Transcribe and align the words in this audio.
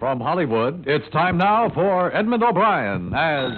From 0.00 0.18
Hollywood, 0.18 0.84
it's 0.88 1.06
time 1.12 1.36
now 1.36 1.68
for 1.74 2.10
Edmond 2.16 2.42
O'Brien 2.42 3.12
as. 3.12 3.52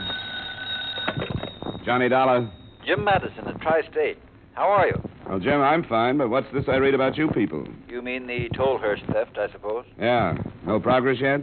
Johnny 1.87 2.09
Dollar. 2.09 2.51
Jim 2.85 3.05
Madison 3.05 3.47
at 3.47 3.61
Tri 3.61 3.83
State. 3.89 4.19
How 4.55 4.65
are 4.65 4.89
you? 4.89 5.01
Well, 5.29 5.39
Jim, 5.39 5.61
I'm 5.61 5.85
fine, 5.85 6.19
but 6.19 6.31
what's 6.31 6.49
this 6.53 6.65
I 6.67 6.79
read 6.79 6.95
about 6.95 7.17
you 7.17 7.29
people? 7.29 7.65
You 7.89 8.03
mean 8.03 8.27
the 8.27 8.49
Tolhurst 8.57 9.07
theft, 9.13 9.39
I 9.39 9.53
suppose? 9.53 9.85
Yeah. 10.01 10.37
No 10.67 10.81
progress 10.81 11.19
yet? 11.21 11.43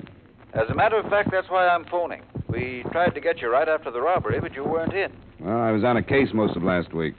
As 0.53 0.69
a 0.69 0.75
matter 0.75 0.97
of 0.99 1.09
fact, 1.09 1.29
that's 1.31 1.49
why 1.49 1.69
I'm 1.69 1.85
phoning. 1.85 2.21
We 2.49 2.83
tried 2.91 3.15
to 3.15 3.21
get 3.21 3.39
you 3.39 3.49
right 3.49 3.69
after 3.69 3.91
the 3.91 4.01
robbery, 4.01 4.41
but 4.41 4.53
you 4.53 4.65
weren't 4.65 4.93
in. 4.93 5.13
Well, 5.39 5.59
I 5.59 5.71
was 5.71 5.85
on 5.85 5.95
a 5.95 6.03
case 6.03 6.27
most 6.33 6.57
of 6.57 6.63
last 6.63 6.93
week. 6.93 7.15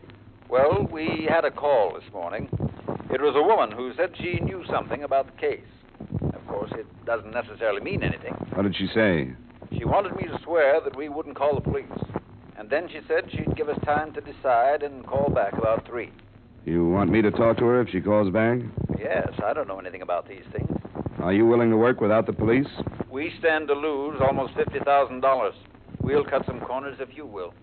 Well, 0.50 0.86
we 0.92 1.26
had 1.30 1.46
a 1.46 1.50
call 1.50 1.94
this 1.94 2.12
morning. 2.12 2.50
It 3.08 3.22
was 3.22 3.34
a 3.36 3.42
woman 3.42 3.72
who 3.72 3.94
said 3.96 4.10
she 4.18 4.38
knew 4.44 4.64
something 4.70 5.02
about 5.02 5.34
the 5.34 5.40
case. 5.40 5.64
Of 6.50 6.56
course, 6.56 6.72
it 6.74 6.86
doesn't 7.06 7.30
necessarily 7.30 7.80
mean 7.80 8.02
anything. 8.02 8.32
What 8.54 8.62
did 8.62 8.74
she 8.74 8.88
say? 8.92 9.30
She 9.72 9.84
wanted 9.84 10.16
me 10.16 10.24
to 10.24 10.36
swear 10.42 10.80
that 10.82 10.96
we 10.96 11.08
wouldn't 11.08 11.36
call 11.36 11.54
the 11.54 11.60
police. 11.60 11.86
And 12.58 12.68
then 12.68 12.88
she 12.88 12.98
said 13.06 13.30
she'd 13.30 13.56
give 13.56 13.68
us 13.68 13.78
time 13.84 14.12
to 14.14 14.20
decide 14.20 14.82
and 14.82 15.06
call 15.06 15.30
back 15.30 15.52
about 15.52 15.86
three. 15.86 16.10
You 16.64 16.88
want 16.88 17.08
me 17.08 17.22
to 17.22 17.30
talk 17.30 17.56
to 17.58 17.64
her 17.66 17.80
if 17.80 17.88
she 17.90 18.00
calls 18.00 18.32
back? 18.32 18.58
Yes, 18.98 19.28
I 19.44 19.52
don't 19.52 19.68
know 19.68 19.78
anything 19.78 20.02
about 20.02 20.28
these 20.28 20.42
things. 20.52 20.68
Are 21.20 21.32
you 21.32 21.46
willing 21.46 21.70
to 21.70 21.76
work 21.76 22.00
without 22.00 22.26
the 22.26 22.32
police? 22.32 22.66
We 23.08 23.32
stand 23.38 23.68
to 23.68 23.74
lose 23.74 24.20
almost 24.20 24.54
$50,000. 24.54 25.52
We'll 26.02 26.24
cut 26.24 26.44
some 26.46 26.58
corners 26.58 26.96
if 26.98 27.10
you 27.16 27.26
will. 27.26 27.54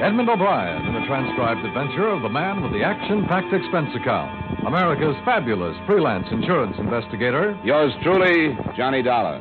Edmond 0.00 0.30
O'Brien 0.30 0.86
in 0.86 0.96
a 0.96 1.06
transcribed 1.06 1.60
adventure 1.60 2.08
of 2.08 2.22
the 2.22 2.28
man 2.30 2.62
with 2.62 2.72
the 2.72 2.82
action 2.82 3.26
packed 3.28 3.52
expense 3.52 3.90
account. 3.94 4.32
America's 4.66 5.14
fabulous 5.26 5.76
freelance 5.86 6.26
insurance 6.32 6.74
investigator. 6.78 7.52
Yours 7.64 7.92
truly, 8.02 8.56
Johnny 8.78 9.02
Dollar. 9.02 9.36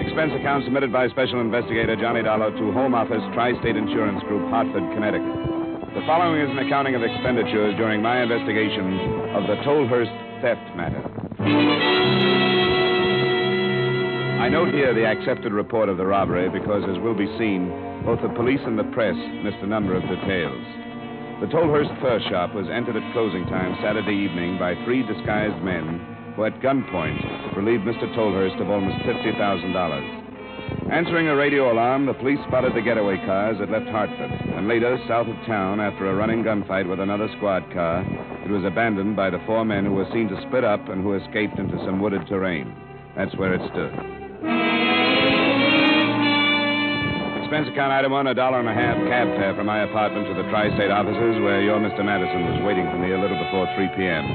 Expense 0.00 0.32
account 0.32 0.64
submitted 0.64 0.90
by 0.90 1.08
Special 1.08 1.42
Investigator 1.42 1.94
Johnny 1.96 2.22
Dollar 2.22 2.56
to 2.56 2.72
Home 2.72 2.94
Office 2.94 3.20
Tri 3.34 3.52
State 3.60 3.76
Insurance 3.76 4.22
Group, 4.24 4.48
Hartford, 4.48 4.82
Connecticut. 4.94 5.59
The 5.90 6.06
following 6.06 6.40
is 6.40 6.48
an 6.48 6.58
accounting 6.58 6.94
of 6.94 7.02
expenditures 7.02 7.74
during 7.74 8.00
my 8.00 8.22
investigation 8.22 8.94
of 9.34 9.50
the 9.50 9.56
Tolhurst 9.66 10.14
theft 10.40 10.62
matter. 10.76 11.02
I 14.38 14.48
note 14.48 14.72
here 14.72 14.94
the 14.94 15.04
accepted 15.04 15.52
report 15.52 15.88
of 15.88 15.96
the 15.96 16.06
robbery 16.06 16.48
because, 16.48 16.84
as 16.88 17.02
will 17.02 17.18
be 17.18 17.26
seen, 17.38 17.74
both 18.06 18.22
the 18.22 18.28
police 18.38 18.60
and 18.62 18.78
the 18.78 18.86
press 18.94 19.16
missed 19.42 19.58
a 19.62 19.66
number 19.66 19.96
of 19.96 20.02
details. 20.02 20.62
The 21.42 21.50
Tolhurst 21.50 21.90
fur 22.00 22.20
shop 22.30 22.54
was 22.54 22.70
entered 22.70 22.94
at 22.94 23.12
closing 23.12 23.44
time 23.46 23.74
Saturday 23.82 24.14
evening 24.14 24.60
by 24.60 24.76
three 24.84 25.02
disguised 25.02 25.60
men 25.64 25.98
who, 26.36 26.44
at 26.44 26.60
gunpoint, 26.62 27.56
relieved 27.56 27.82
Mr. 27.82 28.06
Tolhurst 28.14 28.62
of 28.62 28.70
almost 28.70 29.02
$50,000. 29.02 30.19
Answering 30.90 31.28
a 31.28 31.36
radio 31.36 31.70
alarm, 31.70 32.06
the 32.06 32.14
police 32.14 32.40
spotted 32.48 32.74
the 32.74 32.82
getaway 32.82 33.14
cars 33.22 33.62
that 33.62 33.70
left 33.70 33.86
Hartford. 33.94 34.26
And 34.58 34.66
later, 34.66 34.98
south 35.06 35.28
of 35.28 35.38
town, 35.46 35.78
after 35.78 36.10
a 36.10 36.16
running 36.16 36.42
gunfight 36.42 36.90
with 36.90 36.98
another 36.98 37.30
squad 37.36 37.62
car, 37.72 38.02
it 38.42 38.50
was 38.50 38.64
abandoned 38.66 39.14
by 39.14 39.30
the 39.30 39.38
four 39.46 39.64
men 39.64 39.86
who 39.86 39.94
were 39.94 40.10
seen 40.12 40.26
to 40.34 40.42
split 40.48 40.64
up 40.64 40.88
and 40.88 41.00
who 41.00 41.14
escaped 41.14 41.62
into 41.62 41.78
some 41.86 42.02
wooded 42.02 42.26
terrain. 42.26 42.74
That's 43.14 43.30
where 43.38 43.54
it 43.54 43.62
stood. 43.70 43.94
Expense 47.38 47.70
account 47.70 47.94
item 47.94 48.10
one, 48.10 48.26
a 48.26 48.34
dollar 48.34 48.58
and 48.58 48.68
a 48.68 48.74
half 48.74 48.98
cab 49.06 49.30
fare 49.38 49.54
from 49.54 49.66
my 49.70 49.86
apartment 49.86 50.26
to 50.26 50.34
the 50.34 50.48
tri 50.50 50.74
state 50.74 50.90
offices 50.90 51.38
where 51.38 51.62
your 51.62 51.78
Mr. 51.78 52.02
Madison 52.02 52.50
was 52.50 52.66
waiting 52.66 52.90
for 52.90 52.98
me 52.98 53.14
a 53.14 53.20
little 53.20 53.38
before 53.38 53.70
3 53.78 53.94
p.m. 53.94 54.26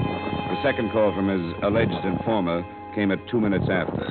The 0.55 0.63
second 0.63 0.95
call 0.95 1.11
from 1.11 1.27
his 1.27 1.43
alleged 1.67 1.99
informer 2.07 2.63
came 2.95 3.11
at 3.11 3.19
two 3.27 3.43
minutes 3.43 3.67
after. 3.67 4.07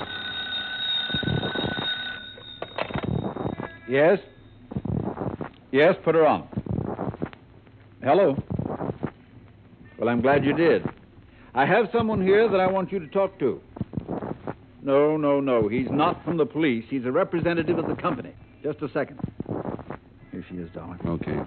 Yes? 3.94 4.18
Yes, 5.70 5.94
put 6.02 6.16
her 6.16 6.26
on. 6.26 6.48
Hello? 8.02 8.36
Well, 9.96 10.08
I'm 10.08 10.20
glad 10.20 10.44
you 10.44 10.52
did. 10.52 10.82
I 11.54 11.64
have 11.64 11.86
someone 11.92 12.20
here 12.20 12.48
that 12.48 12.58
I 12.58 12.66
want 12.66 12.90
you 12.90 12.98
to 12.98 13.06
talk 13.06 13.38
to. 13.38 13.60
No, 14.82 15.16
no, 15.16 15.38
no. 15.38 15.68
He's 15.68 15.86
not 15.92 16.24
from 16.24 16.38
the 16.38 16.44
police. 16.44 16.84
He's 16.90 17.04
a 17.04 17.12
representative 17.12 17.78
of 17.78 17.86
the 17.86 17.94
company. 17.94 18.34
Just 18.64 18.82
a 18.82 18.88
second. 18.88 19.20
Here 20.32 20.44
she 20.48 20.56
is, 20.56 20.68
darling. 20.74 20.98
Okay. 21.06 21.38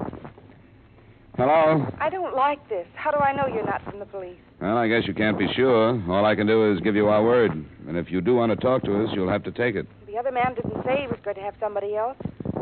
Hello? 1.36 1.86
I 2.00 2.10
don't 2.10 2.34
like 2.34 2.68
this. 2.70 2.88
How 2.96 3.12
do 3.12 3.18
I 3.18 3.34
know 3.34 3.48
you're 3.54 3.66
not 3.66 3.84
from 3.84 4.00
the 4.00 4.06
police? 4.06 4.40
Well, 4.62 4.78
I 4.78 4.88
guess 4.88 5.04
you 5.06 5.14
can't 5.14 5.38
be 5.38 5.48
sure. 5.54 6.02
All 6.10 6.24
I 6.24 6.34
can 6.34 6.48
do 6.48 6.72
is 6.72 6.80
give 6.80 6.96
you 6.96 7.10
our 7.10 7.22
word. 7.22 7.52
And 7.90 7.98
if 7.98 8.10
you 8.10 8.22
do 8.22 8.36
want 8.36 8.54
to 8.54 8.56
talk 8.56 8.84
to 8.86 9.04
us, 9.04 9.10
you'll 9.14 9.30
have 9.30 9.44
to 9.44 9.52
take 9.52 9.76
it. 9.76 9.86
The 10.08 10.18
other 10.18 10.32
man 10.32 10.56
didn't 10.56 10.84
say 10.84 11.02
he 11.02 11.08
was 11.08 11.20
going 11.24 11.36
to 11.36 11.44
have 11.44 11.54
somebody 11.60 11.96
else. 11.96 12.18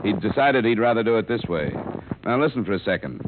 He 0.06 0.14
decided 0.14 0.66
he'd 0.66 0.80
rather 0.80 1.02
do 1.02 1.18
it 1.18 1.28
this 1.28 1.42
way. 1.50 1.72
Now, 2.26 2.40
listen 2.40 2.64
for 2.64 2.74
a 2.74 2.80
second. 2.80 3.28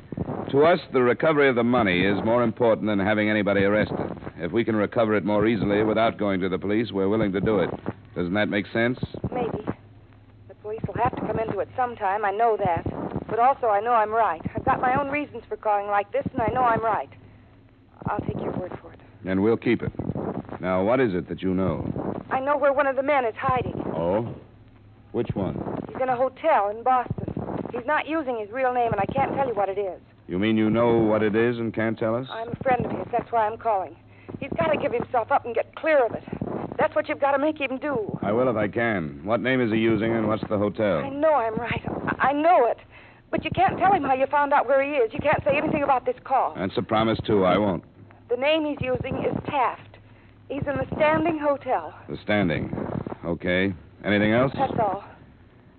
To 0.52 0.64
us, 0.64 0.80
the 0.94 1.02
recovery 1.02 1.50
of 1.50 1.56
the 1.56 1.64
money 1.64 2.06
is 2.06 2.24
more 2.24 2.44
important 2.44 2.88
than 2.88 3.00
having 3.00 3.32
anybody 3.32 3.64
arrested. 3.64 3.98
If 4.38 4.52
we 4.52 4.64
can 4.64 4.76
recover 4.76 5.16
it 5.16 5.26
more 5.26 5.48
easily 5.48 5.84
without 5.84 6.20
going 6.20 6.40
to 6.42 6.50
the 6.50 6.60
police, 6.60 6.92
we're 6.92 7.10
willing 7.10 7.32
to 7.32 7.42
do 7.42 7.60
it. 7.60 7.72
Doesn't 8.16 8.36
that 8.36 8.50
make 8.50 8.68
sense? 8.72 9.00
Maybe. 9.34 9.66
The 10.48 10.54
police 10.62 10.82
will 10.88 11.02
have 11.02 11.16
to 11.16 11.22
come 11.22 11.40
into 11.40 11.60
it 11.60 11.68
sometime. 11.76 12.24
I 12.24 12.32
know 12.32 12.56
that. 12.58 13.28
But 13.28 13.40
also, 13.40 13.68
I 13.68 13.82
know 13.82 13.94
I'm 13.94 14.12
right. 14.12 14.42
I've 14.56 14.64
got 14.64 14.80
my 14.80 15.00
own 15.00 15.10
reasons 15.10 15.42
for 15.50 15.58
calling 15.58 15.88
like 15.88 16.12
this, 16.12 16.26
and 16.32 16.42
I 16.44 16.54
know 16.54 16.62
I'm 16.62 16.84
right. 16.86 17.10
I'll 18.06 18.20
take 18.20 18.40
your 18.40 18.52
word 18.52 18.78
for 18.82 18.94
it. 18.94 19.00
And 19.26 19.42
we'll 19.42 19.58
keep 19.58 19.82
it. 19.82 19.92
Now, 20.62 20.84
what 20.84 21.00
is 21.00 21.16
it 21.16 21.28
that 21.30 21.42
you 21.42 21.56
know? 21.56 21.92
I 22.30 22.40
know 22.40 22.56
where 22.56 22.72
one 22.72 22.86
of 22.86 22.96
the 22.96 23.04
men 23.04 23.26
is 23.26 23.36
hiding. 23.36 23.82
Oh? 23.96 24.36
Which 25.12 25.30
one? 25.34 25.77
In 26.02 26.10
a 26.10 26.16
hotel 26.16 26.70
in 26.70 26.84
Boston. 26.84 27.26
He's 27.74 27.86
not 27.86 28.08
using 28.08 28.40
his 28.40 28.52
real 28.52 28.72
name, 28.72 28.92
and 28.92 29.02
I 29.02 29.06
can't 29.12 29.34
tell 29.34 29.48
you 29.48 29.56
what 29.56 29.68
it 29.68 29.80
is. 29.80 30.00
You 30.28 30.38
mean 30.38 30.56
you 30.56 30.70
know 30.70 30.98
what 31.00 31.24
it 31.24 31.36
is 31.36 31.58
and 31.58 31.74
can't 31.74 31.98
tell 31.98 32.16
us? 32.16 32.28
I'm 32.32 32.50
a 32.50 32.56
friend 32.64 32.86
of 32.86 32.92
his. 32.92 33.08
That's 33.12 33.32
why 33.32 33.48
I'm 33.48 33.58
calling. 33.58 33.96
He's 34.40 34.52
got 34.58 34.68
to 34.68 34.78
give 34.78 34.94
himself 34.94 35.32
up 35.32 35.46
and 35.46 35.56
get 35.56 35.76
clear 35.76 36.06
of 36.06 36.14
it. 36.14 36.24
That's 36.78 36.96
what 36.96 37.10
you've 37.10 37.20
got 37.20 37.32
to 37.32 37.40
make 37.40 37.60
him 37.60 37.80
do. 37.80 38.18
I 38.22 38.32
will 38.32 38.48
if 38.48 38.56
I 38.56 38.68
can. 38.68 39.22
What 39.24 39.42
name 39.42 39.60
is 39.60 39.72
he 39.72 39.80
using 39.80 40.16
and 40.16 40.28
what's 40.28 40.44
the 40.48 40.58
hotel? 40.58 41.00
I 41.00 41.10
know 41.10 41.34
I'm 41.34 41.56
right. 41.56 41.82
I 42.20 42.28
I 42.30 42.34
know 42.34 42.68
it. 42.68 42.78
But 43.32 43.44
you 43.44 43.52
can't 43.52 43.78
tell 43.80 43.92
him 43.92 44.04
how 44.04 44.14
you 44.14 44.28
found 44.28 44.54
out 44.54 44.68
where 44.68 44.84
he 44.84 44.92
is. 44.92 45.12
You 45.12 45.20
can't 45.20 45.44
say 45.44 45.58
anything 45.58 45.84
about 45.84 46.06
this 46.06 46.16
call. 46.24 46.54
That's 46.56 46.78
a 46.78 46.82
promise, 46.84 47.20
too. 47.26 47.44
I 47.44 47.58
won't. 47.58 47.84
The 48.30 48.38
name 48.38 48.66
he's 48.66 48.78
using 48.82 49.18
is 49.18 49.36
Taft. 49.48 49.98
He's 50.48 50.64
in 50.68 50.78
the 50.78 50.86
Standing 50.96 51.40
Hotel. 51.40 51.94
The 52.08 52.18
standing. 52.24 52.72
Okay. 53.26 53.74
Anything 54.06 54.32
else? 54.34 54.52
That's 54.56 54.74
all. 54.80 55.04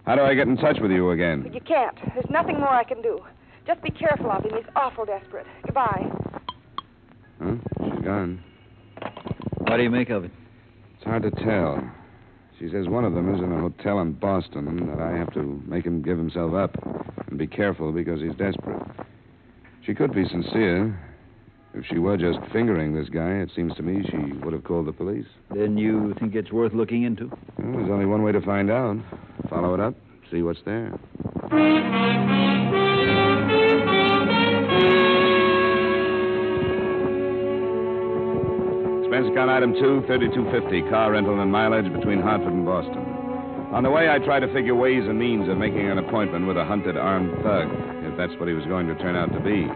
How 0.08 0.16
do 0.16 0.22
I 0.22 0.32
get 0.32 0.48
in 0.48 0.56
touch 0.56 0.78
with 0.80 0.91
you 0.91 1.10
again? 1.10 1.50
You 1.52 1.60
can't. 1.60 1.94
There's 2.14 2.30
nothing 2.30 2.58
more 2.58 2.70
I 2.70 2.82
can 2.82 3.02
do. 3.02 3.19
Just 3.66 3.82
be 3.82 3.91
careful 3.91 4.30
of 4.30 4.42
him. 4.42 4.52
He's 4.56 4.64
awful 4.74 5.04
desperate. 5.04 5.46
Goodbye. 5.66 6.10
Huh? 7.42 7.56
She's 7.84 8.02
gone. 8.02 8.42
What 9.58 9.76
do 9.76 9.82
you 9.82 9.91
make 9.91 10.08
of 10.08 10.24
it? 10.24 10.30
It's 10.96 11.04
hard 11.04 11.24
to 11.24 11.30
tell. 11.30 11.86
She 12.58 12.70
says 12.70 12.88
one 12.88 13.04
of 13.04 13.12
them 13.12 13.34
is 13.34 13.42
in 13.42 13.52
a 13.52 13.60
hotel 13.60 14.00
in 14.00 14.12
Boston 14.14 14.66
and 14.66 14.88
that 14.88 14.98
I 14.98 15.14
have 15.14 15.30
to 15.34 15.62
make 15.66 15.84
him 15.84 16.00
give 16.00 16.16
himself 16.16 16.54
up 16.54 16.75
and 17.28 17.38
be 17.38 17.46
careful 17.46 17.92
because 17.92 18.19
he's 18.22 18.34
desperate. 18.36 18.80
She 19.84 19.92
could 19.92 20.14
be 20.14 20.26
sincere. 20.26 20.98
If 21.74 21.84
she 21.86 21.98
were 21.98 22.16
just 22.16 22.38
fingering 22.52 22.94
this 22.94 23.08
guy, 23.08 23.34
it 23.36 23.50
seems 23.54 23.74
to 23.76 23.82
me 23.82 24.02
she 24.10 24.32
would 24.44 24.52
have 24.52 24.64
called 24.64 24.86
the 24.86 24.92
police. 24.92 25.26
Then 25.54 25.78
you 25.78 26.14
think 26.19 26.34
it's 26.34 26.50
worth 26.50 26.72
looking 26.72 27.04
into? 27.04 27.28
Well, 27.58 27.72
there's 27.72 27.90
only 27.90 28.06
one 28.06 28.22
way 28.22 28.32
to 28.32 28.40
find 28.40 28.70
out. 28.70 28.96
Follow 29.48 29.75
it 29.75 29.81
up, 29.81 29.94
see 30.31 30.43
what's 30.43 30.60
there. 30.64 30.98
Expense 39.02 39.28
account 39.32 39.50
item 39.50 39.72
two, 39.75 40.02
3250, 40.06 40.90
car 40.90 41.12
rental 41.12 41.40
and 41.40 41.52
mileage 41.52 41.93
between 41.93 42.20
Hartford 42.20 42.52
and 42.52 42.64
Boston. 42.64 43.04
On 43.72 43.82
the 43.82 43.90
way, 43.90 44.08
I 44.08 44.19
try 44.19 44.40
to 44.40 44.52
figure 44.52 44.75
ways 44.75 45.04
and 45.06 45.19
means 45.19 45.48
of 45.48 45.58
making 45.58 45.88
an 45.90 45.98
appointment 45.98 46.46
with 46.46 46.56
a 46.56 46.64
hunted 46.64 46.96
armed 46.96 47.31
thug, 47.43 47.69
if 48.04 48.16
that's 48.16 48.32
what 48.40 48.48
he 48.48 48.54
was 48.54 48.64
going 48.64 48.87
to 48.88 48.94
turn 48.96 49.14
out 49.14 49.32
to 49.32 49.40
be. 49.40 49.69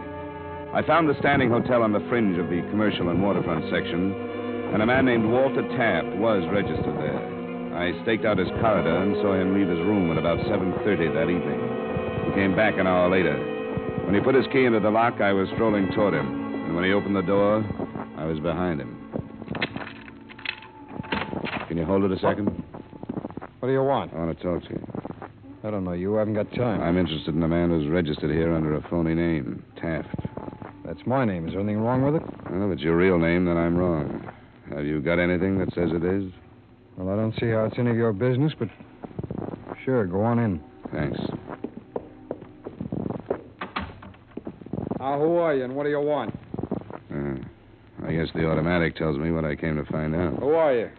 I 0.73 0.81
found 0.81 1.07
the 1.07 1.13
Standing 1.19 1.51
Hotel 1.51 1.83
on 1.83 1.93
the 1.93 2.03
fringe 2.09 2.39
of 2.39 2.49
the 2.49 2.65
commercial 2.73 3.09
and 3.09 3.21
waterfront 3.21 3.69
section, 3.69 4.11
and 4.73 4.81
a 4.81 4.85
man 4.87 5.05
named 5.05 5.29
Walter 5.29 5.61
Taft 5.77 6.07
was 6.17 6.41
registered 6.49 6.97
there. 6.97 7.77
I 7.77 7.93
staked 8.01 8.25
out 8.25 8.39
his 8.39 8.49
corridor 8.57 8.97
and 8.97 9.13
saw 9.21 9.37
him 9.37 9.53
leave 9.53 9.69
his 9.69 9.77
room 9.85 10.09
at 10.09 10.17
about 10.17 10.39
7.30 10.49 11.13
that 11.13 11.29
evening. 11.29 11.61
He 12.25 12.33
came 12.33 12.55
back 12.55 12.79
an 12.79 12.87
hour 12.87 13.07
later. 13.07 13.37
When 14.05 14.15
he 14.15 14.21
put 14.21 14.33
his 14.33 14.47
key 14.51 14.65
into 14.65 14.79
the 14.79 14.89
lock, 14.89 15.21
I 15.21 15.31
was 15.31 15.47
strolling 15.53 15.91
toward 15.91 16.15
him. 16.15 16.25
And 16.65 16.75
when 16.75 16.85
he 16.85 16.91
opened 16.91 17.15
the 17.15 17.21
door, 17.21 17.63
I 18.17 18.25
was 18.25 18.39
behind 18.39 18.81
him. 18.81 18.97
Can 21.67 21.77
you 21.77 21.85
hold 21.85 22.03
it 22.03 22.11
a 22.11 22.19
second? 22.19 22.49
What 23.59 23.67
do 23.67 23.73
you 23.73 23.83
want? 23.83 24.11
I 24.11 24.25
want 24.25 24.35
to 24.35 24.43
talk 24.43 24.63
to 24.63 24.69
you. 24.69 24.87
I 25.63 25.69
don't 25.69 25.83
know. 25.83 25.93
You 25.93 26.15
I 26.15 26.19
haven't 26.19 26.33
got 26.33 26.51
time. 26.53 26.81
I'm 26.81 26.97
interested 26.97 27.35
in 27.35 27.43
a 27.43 27.47
man 27.47 27.69
who's 27.69 27.87
registered 27.87 28.31
here 28.31 28.55
under 28.55 28.73
a 28.73 28.81
phony 28.89 29.13
name, 29.13 29.63
Taft. 29.79 30.22
That's 30.93 31.07
my 31.07 31.25
name. 31.25 31.47
Is 31.47 31.53
there 31.53 31.61
anything 31.61 31.81
wrong 31.81 32.03
with 32.03 32.21
it? 32.21 32.21
Well, 32.51 32.69
if 32.69 32.75
it's 32.75 32.83
your 32.83 32.95
real 32.95 33.17
name, 33.17 33.45
then 33.45 33.57
I'm 33.57 33.75
wrong. 33.75 34.29
Have 34.69 34.85
you 34.85 35.01
got 35.01 35.17
anything 35.17 35.57
that 35.57 35.73
says 35.73 35.89
it 35.91 36.03
is? 36.03 36.31
Well, 36.97 37.11
I 37.11 37.15
don't 37.15 37.33
see 37.39 37.49
how 37.49 37.65
it's 37.65 37.79
any 37.79 37.89
of 37.89 37.95
your 37.95 38.13
business, 38.13 38.53
but 38.57 38.67
sure, 39.83 40.05
go 40.05 40.21
on 40.21 40.37
in. 40.37 40.61
Thanks. 40.93 41.19
Now, 44.99 45.19
who 45.19 45.37
are 45.37 45.55
you 45.55 45.63
and 45.63 45.75
what 45.75 45.85
do 45.85 45.89
you 45.89 45.99
want? 45.99 46.37
Uh, 47.11 47.37
I 48.07 48.13
guess 48.13 48.27
the 48.35 48.47
automatic 48.47 48.95
tells 48.95 49.17
me 49.17 49.31
what 49.31 49.45
I 49.45 49.55
came 49.55 49.75
to 49.77 49.91
find 49.91 50.13
out. 50.13 50.37
Who 50.41 50.51
are 50.51 50.75
you? 50.75 50.91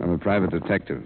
I'm 0.00 0.10
a 0.10 0.18
private 0.18 0.50
detective. 0.50 1.04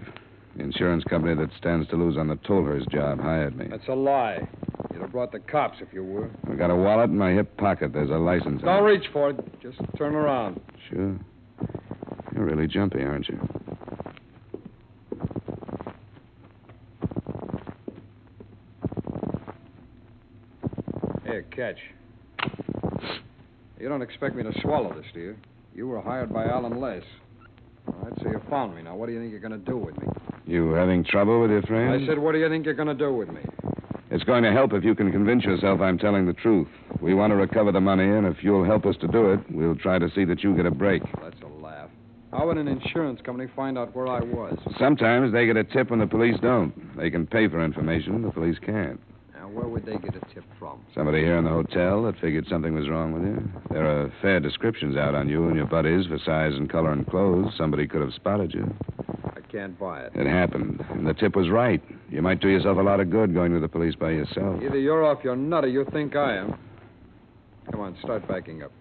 The 0.57 0.63
insurance 0.63 1.03
company 1.03 1.35
that 1.35 1.49
stands 1.59 1.87
to 1.89 1.95
lose 1.95 2.17
on 2.17 2.27
the 2.27 2.35
Tolhurst 2.37 2.89
job 2.89 3.19
hired 3.19 3.55
me. 3.55 3.67
That's 3.69 3.87
a 3.89 3.93
lie. 3.93 4.47
You'd 4.91 5.01
have 5.01 5.11
brought 5.11 5.31
the 5.31 5.39
cops 5.39 5.77
if 5.81 5.93
you 5.93 6.03
were. 6.03 6.31
I've 6.49 6.57
got 6.57 6.71
a 6.71 6.75
wallet 6.75 7.11
in 7.11 7.17
my 7.17 7.31
hip 7.31 7.55
pocket. 7.57 7.93
There's 7.93 8.09
a 8.09 8.13
license. 8.13 8.63
Don't 8.63 8.83
reach 8.83 9.05
for 9.13 9.29
it. 9.29 9.61
Just 9.61 9.77
turn 9.97 10.15
around. 10.15 10.59
Sure. 10.89 11.15
You're 12.33 12.45
really 12.45 12.65
jumpy, 12.65 13.03
aren't 13.03 13.29
you? 13.29 13.39
Here, 21.23 21.45
catch. 21.51 21.77
You 23.79 23.89
don't 23.89 24.01
expect 24.01 24.35
me 24.35 24.41
to 24.41 24.51
swallow 24.61 24.91
this, 24.95 25.05
do 25.13 25.19
you? 25.19 25.35
You 25.75 25.87
were 25.87 26.01
hired 26.01 26.33
by 26.33 26.45
Al 26.45 26.65
and 26.65 26.81
Les. 26.81 27.03
All 27.87 27.93
right, 28.01 28.13
so 28.23 28.29
you 28.31 28.41
found 28.49 28.75
me. 28.75 28.81
Now, 28.81 28.95
what 28.95 29.05
do 29.05 29.13
you 29.13 29.19
think 29.19 29.29
you're 29.29 29.39
going 29.39 29.51
to 29.51 29.57
do 29.59 29.77
with 29.77 29.95
me? 29.99 30.07
You 30.47 30.71
having 30.71 31.03
trouble 31.03 31.41
with 31.41 31.51
your 31.51 31.61
friend? 31.63 32.03
I 32.03 32.07
said, 32.07 32.17
what 32.19 32.31
do 32.31 32.39
you 32.39 32.47
think 32.47 32.65
you're 32.65 32.73
going 32.73 32.87
to 32.87 32.93
do 32.93 33.13
with 33.13 33.27
me? 33.27 33.41
It's 34.09 34.23
going 34.23 34.43
to 34.43 34.53
help 34.53 34.71
if 34.71 34.85
you 34.85 34.95
can 34.95 35.11
convince 35.11 35.43
yourself 35.43 35.81
I'm 35.81 35.97
telling 35.97 36.25
the 36.25 36.33
truth. 36.33 36.69
We 37.01 37.13
want 37.13 37.31
to 37.31 37.35
recover 37.35 37.73
the 37.73 37.81
money, 37.81 38.05
and 38.05 38.25
if 38.25 38.37
you'll 38.41 38.63
help 38.63 38.85
us 38.85 38.95
to 39.01 39.07
do 39.09 39.33
it, 39.33 39.41
we'll 39.51 39.75
try 39.75 39.99
to 39.99 40.09
see 40.15 40.23
that 40.23 40.43
you 40.43 40.55
get 40.55 40.65
a 40.65 40.71
break. 40.71 41.03
That's 41.21 41.35
a 41.41 41.47
laugh. 41.47 41.89
How 42.31 42.47
would 42.47 42.57
an 42.57 42.69
insurance 42.69 43.19
company 43.25 43.51
find 43.53 43.77
out 43.77 43.93
where 43.93 44.07
I 44.07 44.21
was? 44.21 44.57
Sometimes 44.79 45.33
they 45.33 45.45
get 45.45 45.57
a 45.57 45.65
tip 45.65 45.89
when 45.89 45.99
the 45.99 46.07
police 46.07 46.37
don't. 46.41 46.95
They 46.95 47.09
can 47.09 47.27
pay 47.27 47.49
for 47.49 47.61
information, 47.61 48.21
the 48.21 48.31
police 48.31 48.57
can't. 48.65 49.01
Now, 49.33 49.49
where 49.49 49.67
would 49.67 49.85
they 49.85 49.97
get 49.97 50.15
a 50.15 50.33
tip 50.33 50.45
from? 50.57 50.85
Somebody 50.95 51.19
here 51.19 51.37
in 51.37 51.43
the 51.43 51.51
hotel 51.51 52.03
that 52.03 52.19
figured 52.21 52.47
something 52.49 52.73
was 52.73 52.87
wrong 52.87 53.11
with 53.11 53.23
you. 53.23 53.51
There 53.69 53.85
are 53.85 54.13
fair 54.21 54.39
descriptions 54.39 54.95
out 54.95 55.13
on 55.13 55.27
you 55.27 55.47
and 55.47 55.57
your 55.57 55.67
buddies 55.67 56.07
for 56.07 56.17
size 56.19 56.53
and 56.53 56.69
color 56.69 56.93
and 56.93 57.05
clothes. 57.05 57.53
Somebody 57.57 57.85
could 57.85 58.01
have 58.01 58.13
spotted 58.13 58.53
you. 58.53 58.73
Can't 59.57 59.79
buy 59.79 60.01
it. 60.01 60.11
It 60.13 60.27
happened, 60.27 60.85
and 60.91 61.07
the 61.07 61.15
tip 61.15 61.35
was 61.35 61.49
right. 61.49 61.81
You 62.11 62.21
might 62.21 62.39
do 62.39 62.47
yourself 62.47 62.77
a 62.77 62.81
lot 62.81 62.99
of 62.99 63.09
good 63.09 63.33
going 63.33 63.53
to 63.53 63.59
the 63.59 63.67
police 63.67 63.95
by 63.95 64.11
yourself. 64.11 64.61
Either 64.61 64.77
you're 64.77 65.03
off 65.03 65.23
your 65.23 65.35
nut 65.35 65.63
or 65.63 65.67
you 65.67 65.83
think 65.91 66.15
I 66.15 66.35
am. 66.37 66.59
Come 67.71 67.79
on, 67.79 67.97
start 68.03 68.27
backing 68.27 68.61
up. 68.61 68.71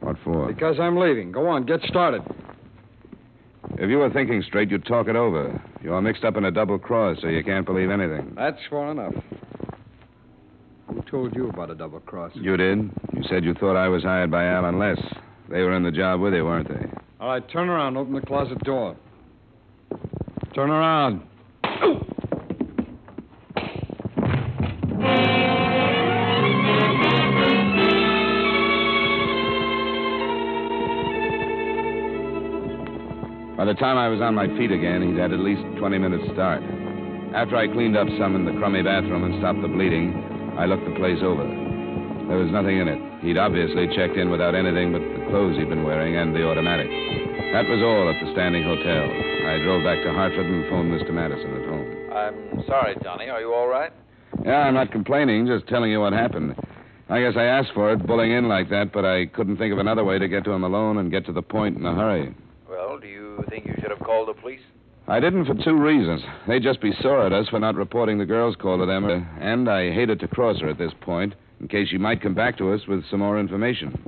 What 0.00 0.16
for? 0.24 0.48
Because 0.48 0.80
I'm 0.80 0.96
leaving. 0.96 1.30
Go 1.30 1.46
on, 1.46 1.64
get 1.64 1.80
started. 1.82 2.22
If 3.78 3.88
you 3.88 3.98
were 3.98 4.10
thinking 4.10 4.42
straight, 4.42 4.68
you'd 4.68 4.84
talk 4.84 5.06
it 5.06 5.14
over. 5.14 5.62
You're 5.80 6.02
mixed 6.02 6.24
up 6.24 6.36
in 6.36 6.44
a 6.44 6.50
double 6.50 6.80
cross, 6.80 7.18
so 7.22 7.28
you 7.28 7.44
can't 7.44 7.64
believe 7.64 7.88
anything. 7.88 8.32
That's 8.34 8.58
far 8.68 8.90
enough. 8.90 9.14
Who 10.88 11.02
told 11.08 11.36
you 11.36 11.50
about 11.50 11.70
a 11.70 11.76
double 11.76 12.00
cross? 12.00 12.32
You 12.34 12.56
did. 12.56 12.90
You 13.12 13.22
said 13.28 13.44
you 13.44 13.54
thought 13.54 13.76
I 13.76 13.86
was 13.86 14.02
hired 14.02 14.32
by 14.32 14.44
Al 14.46 14.64
and 14.64 14.80
Les. 14.80 14.98
They 15.48 15.62
were 15.62 15.76
in 15.76 15.84
the 15.84 15.92
job 15.92 16.20
with 16.20 16.34
you, 16.34 16.44
weren't 16.44 16.66
they? 16.66 16.90
All 17.20 17.28
right, 17.28 17.48
turn 17.48 17.68
around. 17.68 17.96
Open 17.96 18.14
the 18.14 18.22
closet 18.22 18.58
door. 18.64 18.96
Turn 20.52 20.68
around. 20.68 21.22
By 33.56 33.64
the 33.64 33.74
time 33.74 33.96
I 33.96 34.08
was 34.08 34.20
on 34.20 34.34
my 34.34 34.48
feet 34.58 34.72
again, 34.72 35.06
he'd 35.06 35.20
had 35.20 35.32
at 35.32 35.38
least 35.38 35.62
20 35.78 35.98
minutes 35.98 36.24
start. 36.32 36.62
After 37.32 37.54
I 37.54 37.68
cleaned 37.68 37.96
up 37.96 38.08
some 38.18 38.34
in 38.34 38.44
the 38.44 38.58
crummy 38.58 38.82
bathroom 38.82 39.22
and 39.22 39.38
stopped 39.38 39.62
the 39.62 39.68
bleeding, 39.68 40.10
I 40.58 40.66
looked 40.66 40.84
the 40.84 40.98
place 40.98 41.22
over. 41.22 41.46
There 42.26 42.38
was 42.42 42.50
nothing 42.50 42.78
in 42.80 42.88
it. 42.88 42.98
He'd 43.22 43.38
obviously 43.38 43.86
checked 43.94 44.16
in 44.16 44.30
without 44.30 44.56
anything 44.56 44.90
but 44.90 44.98
the 44.98 45.30
clothes 45.30 45.56
he'd 45.58 45.68
been 45.68 45.84
wearing 45.84 46.16
and 46.16 46.34
the 46.34 46.42
automatic. 46.42 46.90
That 47.54 47.70
was 47.70 47.78
all 47.86 48.10
at 48.10 48.18
the 48.18 48.32
Standing 48.34 48.64
Hotel. 48.64 49.29
I 49.50 49.58
drove 49.58 49.82
back 49.82 50.00
to 50.04 50.12
Hartford 50.12 50.46
and 50.46 50.64
phoned 50.70 50.92
Mr. 50.92 51.12
Madison 51.12 51.50
at 51.56 51.68
home. 51.68 52.12
I'm 52.12 52.64
sorry, 52.68 52.94
Johnny. 53.02 53.28
Are 53.28 53.40
you 53.40 53.52
all 53.52 53.66
right? 53.66 53.90
Yeah, 54.44 54.58
I'm 54.58 54.74
not 54.74 54.92
complaining, 54.92 55.44
just 55.48 55.66
telling 55.66 55.90
you 55.90 55.98
what 55.98 56.12
happened. 56.12 56.54
I 57.08 57.20
guess 57.20 57.32
I 57.36 57.46
asked 57.46 57.70
for 57.74 57.92
it, 57.92 58.06
bulling 58.06 58.30
in 58.30 58.46
like 58.46 58.70
that, 58.70 58.92
but 58.92 59.04
I 59.04 59.26
couldn't 59.26 59.56
think 59.56 59.72
of 59.72 59.80
another 59.80 60.04
way 60.04 60.20
to 60.20 60.28
get 60.28 60.44
to 60.44 60.52
him 60.52 60.62
alone 60.62 60.98
and 60.98 61.10
get 61.10 61.26
to 61.26 61.32
the 61.32 61.42
point 61.42 61.76
in 61.76 61.84
a 61.84 61.92
hurry. 61.92 62.32
Well, 62.68 63.00
do 63.00 63.08
you 63.08 63.44
think 63.48 63.66
you 63.66 63.74
should 63.80 63.90
have 63.90 63.98
called 63.98 64.28
the 64.28 64.40
police? 64.40 64.60
I 65.08 65.18
didn't 65.18 65.46
for 65.46 65.54
two 65.64 65.76
reasons. 65.76 66.22
They'd 66.46 66.62
just 66.62 66.80
be 66.80 66.92
sore 67.02 67.26
at 67.26 67.32
us 67.32 67.48
for 67.48 67.58
not 67.58 67.74
reporting 67.74 68.18
the 68.18 68.26
girl's 68.26 68.54
call 68.54 68.78
to 68.78 68.86
them, 68.86 69.04
and 69.40 69.68
I 69.68 69.92
hated 69.92 70.20
to 70.20 70.28
cross 70.28 70.60
her 70.60 70.68
at 70.68 70.78
this 70.78 70.92
point, 71.00 71.34
in 71.60 71.66
case 71.66 71.88
she 71.88 71.98
might 71.98 72.22
come 72.22 72.34
back 72.34 72.56
to 72.58 72.72
us 72.72 72.82
with 72.86 73.02
some 73.10 73.18
more 73.18 73.40
information. 73.40 74.00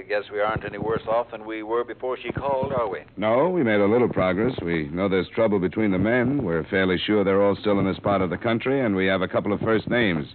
I 0.00 0.02
guess 0.04 0.30
we 0.32 0.40
aren't 0.40 0.64
any 0.64 0.78
worse 0.78 1.02
off 1.06 1.30
than 1.30 1.44
we 1.44 1.62
were 1.62 1.84
before 1.84 2.16
she 2.16 2.32
called, 2.32 2.72
are 2.72 2.88
we? 2.88 3.00
No, 3.18 3.50
we 3.50 3.62
made 3.62 3.82
a 3.82 3.86
little 3.86 4.08
progress. 4.08 4.54
We 4.62 4.84
know 4.84 5.10
there's 5.10 5.28
trouble 5.28 5.58
between 5.58 5.90
the 5.90 5.98
men. 5.98 6.42
We're 6.42 6.64
fairly 6.64 6.96
sure 6.96 7.22
they're 7.22 7.42
all 7.42 7.54
still 7.54 7.78
in 7.78 7.84
this 7.84 7.98
part 7.98 8.22
of 8.22 8.30
the 8.30 8.38
country, 8.38 8.80
and 8.80 8.96
we 8.96 9.04
have 9.08 9.20
a 9.20 9.28
couple 9.28 9.52
of 9.52 9.60
first 9.60 9.90
names. 9.90 10.26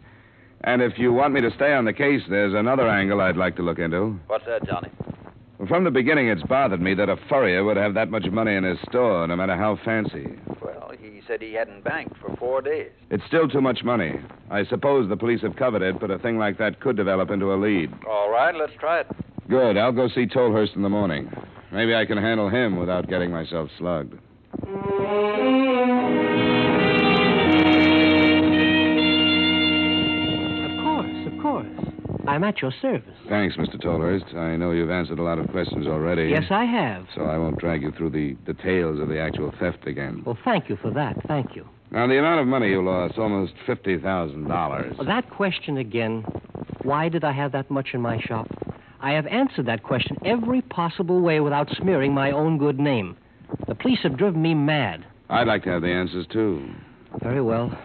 And 0.66 0.84
if 0.84 1.00
you 1.00 1.12
want 1.12 1.34
me 1.34 1.42
to 1.42 1.50
stay 1.56 1.74
on 1.74 1.86
the 1.86 1.94
case, 1.94 2.22
there's 2.30 2.54
another 2.54 2.88
angle 2.88 3.22
I'd 3.22 3.38
like 3.38 3.56
to 3.56 3.64
look 3.64 3.80
into. 3.80 4.20
What's 4.28 4.46
that, 4.46 4.68
Johnny? 4.68 4.90
Well, 5.58 5.68
From 5.68 5.84
the 5.84 5.90
beginning, 5.90 6.28
it's 6.28 6.44
bothered 6.44 6.80
me 6.82 6.94
that 6.94 7.10
a 7.10 7.18
furrier 7.28 7.64
would 7.64 7.78
have 7.78 7.96
that 7.96 8.12
much 8.12 8.28
money 8.28 8.54
in 8.54 8.64
his 8.64 8.78
store, 8.88 9.28
no 9.28 9.36
matter 9.36 9.58
how 9.58 9.80
fancy. 9.84 10.28
Well, 10.62 10.92
he 11.02 11.22
said 11.28 11.42
he 11.42 11.54
hadn't 11.54 11.84
banked 11.84 12.18
for 12.20 12.36
four 12.38 12.62
days. 12.62 12.92
It's 13.10 13.24
still 13.26 13.50
too 13.50 13.62
much 13.62 13.84
money. 13.84 14.20
I 14.52 14.64
suppose 14.66 15.10
the 15.10 15.18
police 15.18 15.42
have 15.42 15.56
covered 15.56 15.82
it, 15.82 16.00
but 16.00 16.12
a 16.12 16.20
thing 16.20 16.38
like 16.38 16.60
that 16.60 16.82
could 16.82 16.96
develop 16.96 17.32
into 17.32 17.52
a 17.52 17.56
lead. 17.58 17.92
All 18.08 18.30
right, 18.30 18.54
let's 18.54 18.74
try 18.80 19.00
it. 19.00 19.08
Good. 19.50 19.78
I'll 19.78 19.92
go 19.92 20.08
see 20.08 20.26
Tolhurst 20.26 20.76
in 20.76 20.82
the 20.82 20.90
morning. 20.90 21.32
Maybe 21.72 21.94
I 21.94 22.06
can 22.06 22.18
handle 22.18 22.50
him 22.50 22.78
without 22.78 23.08
getting 23.08 23.32
myself 23.32 23.70
slugged. 23.78 24.14
Of 24.14 24.70
course, 30.84 31.28
of 31.28 31.42
course. 31.42 31.68
I'm 32.28 32.44
at 32.44 32.62
your 32.62 32.72
service. 32.82 33.14
Thanks, 33.30 33.56
Mr. 33.56 33.80
Tolhurst. 33.82 34.34
I 34.36 34.56
know 34.56 34.72
you've 34.72 34.90
answered 34.90 35.20
a 35.20 35.24
lot 35.24 35.38
of 35.38 35.48
questions 35.50 35.86
already. 35.86 36.30
Yes, 36.30 36.46
I 36.50 36.66
have. 36.66 37.06
So 37.14 37.26
I 37.26 37.38
won't 37.38 37.60
drag 37.60 37.84
you 37.84 37.92
through 37.92 38.12
the 38.12 38.34
details 38.52 39.00
of 39.00 39.10
the 39.10 39.20
actual 39.20 39.54
theft 39.60 39.86
again. 39.86 40.24
Well, 40.26 40.38
thank 40.44 40.70
you 40.70 40.78
for 40.78 40.90
that. 40.92 41.18
Thank 41.28 41.56
you. 41.56 41.68
Now, 41.92 42.08
the 42.08 42.18
amount 42.18 42.42
of 42.42 42.48
money 42.48 42.70
you 42.70 42.84
lost, 42.84 43.20
almost 43.20 43.54
$50,000. 43.68 44.98
Well, 44.98 45.08
that 45.08 45.30
question 45.30 45.78
again 45.78 46.26
why 46.86 47.10
did 47.10 47.24
I 47.24 47.32
have 47.32 47.52
that 47.54 47.72
much 47.72 47.90
in 47.94 48.02
my 48.02 48.20
shop? 48.20 48.48
I 49.00 49.12
have 49.14 49.28
answered 49.28 49.66
that 49.68 49.84
question 49.84 50.18
every 50.26 50.62
possible 50.62 51.20
way 51.22 51.40
without 51.40 51.70
smearing 51.78 52.14
my 52.14 52.32
own 52.32 52.58
good 52.58 52.80
name. 52.80 53.18
The 53.68 53.76
police 53.76 54.00
have 54.04 54.18
driven 54.18 54.42
me 54.42 54.54
mad. 54.54 55.06
I'd 55.30 55.48
like 55.48 55.64
to 55.64 55.70
have 55.70 55.82
the 55.82 55.92
answers, 55.92 56.26
too. 56.32 56.68
Very 57.22 57.42
well. 57.42 57.78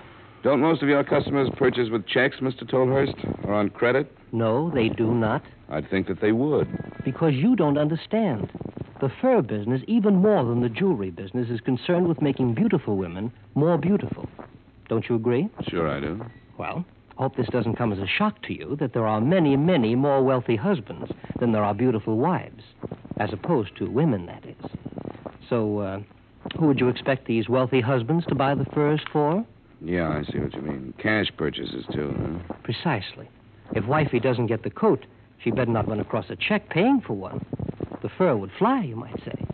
Don't 0.43 0.61
most 0.61 0.83
of 0.83 0.89
your 0.89 1.05
customers 1.05 1.51
purchase 1.57 1.91
with 1.91 2.07
checks, 2.07 2.37
Mr. 2.41 2.69
Tolhurst? 2.69 3.15
Or 3.45 3.55
on 3.55 3.69
credit? 3.69 4.11
No, 4.33 4.71
they 4.71 4.89
do 4.89 5.13
not. 5.13 5.43
I'd 5.69 5.91
think 5.91 6.07
that 6.09 6.21
they 6.21 6.33
would. 6.33 6.69
Because 7.05 7.35
you 7.35 7.57
don't 7.57 7.77
understand. 7.79 8.51
The 9.01 9.11
fur 9.21 9.43
business, 9.43 9.83
even 9.87 10.17
more 10.17 10.45
than 10.45 10.61
the 10.61 10.69
jewelry 10.69 11.11
business, 11.11 11.49
is 11.51 11.61
concerned 11.61 12.09
with 12.09 12.23
making 12.23 12.55
beautiful 12.55 12.97
women 12.97 13.33
more 13.55 13.79
beautiful. 13.79 14.29
Don't 14.89 15.09
you 15.09 15.15
agree? 15.15 15.49
Sure, 15.69 15.89
I 15.89 16.01
do. 16.01 16.25
Well, 16.59 16.85
hope 17.21 17.37
this 17.37 17.49
doesn't 17.49 17.77
come 17.77 17.93
as 17.93 17.99
a 17.99 18.07
shock 18.07 18.41
to 18.43 18.55
you 18.55 18.77
that 18.81 18.95
there 18.95 19.07
are 19.07 19.21
many, 19.21 19.55
many 19.55 19.95
more 19.95 20.25
wealthy 20.25 20.57
husbands 20.57 21.11
than 21.39 21.53
there 21.53 21.63
are 21.63 21.75
beautiful 21.75 22.17
wives, 22.17 22.65
as 23.19 23.31
opposed 23.31 23.77
to 23.77 23.91
women, 23.91 24.25
that 24.25 24.43
is. 24.47 24.71
So, 25.51 25.81
uh, 25.81 26.01
who 26.59 26.69
would 26.69 26.81
you 26.81 26.89
expect 26.89 27.27
these 27.27 27.47
wealthy 27.47 27.83
husbands 27.83 28.25
to 28.29 28.35
buy 28.35 28.55
the 28.55 28.65
furs 28.65 29.03
for? 29.13 29.45
Yeah, 29.83 30.09
I 30.09 30.23
see 30.33 30.39
what 30.39 30.55
you 30.55 30.63
mean. 30.63 30.95
Cash 30.99 31.27
purchases, 31.37 31.85
too, 31.93 32.15
huh? 32.19 32.55
Precisely. 32.63 33.29
If 33.75 33.85
wifey 33.85 34.19
doesn't 34.19 34.47
get 34.47 34.63
the 34.63 34.71
coat, 34.71 35.05
she 35.45 35.51
better 35.51 35.71
not 35.71 35.89
run 35.89 36.01
across 36.01 36.31
a 36.31 36.37
check 36.37 36.71
paying 36.71 37.03
for 37.07 37.13
one. 37.13 37.45
The 38.01 38.09
fur 38.09 38.35
would 38.35 38.51
fly, 38.59 38.83
you 38.83 38.97
might 38.97 39.23
say. 39.27 39.45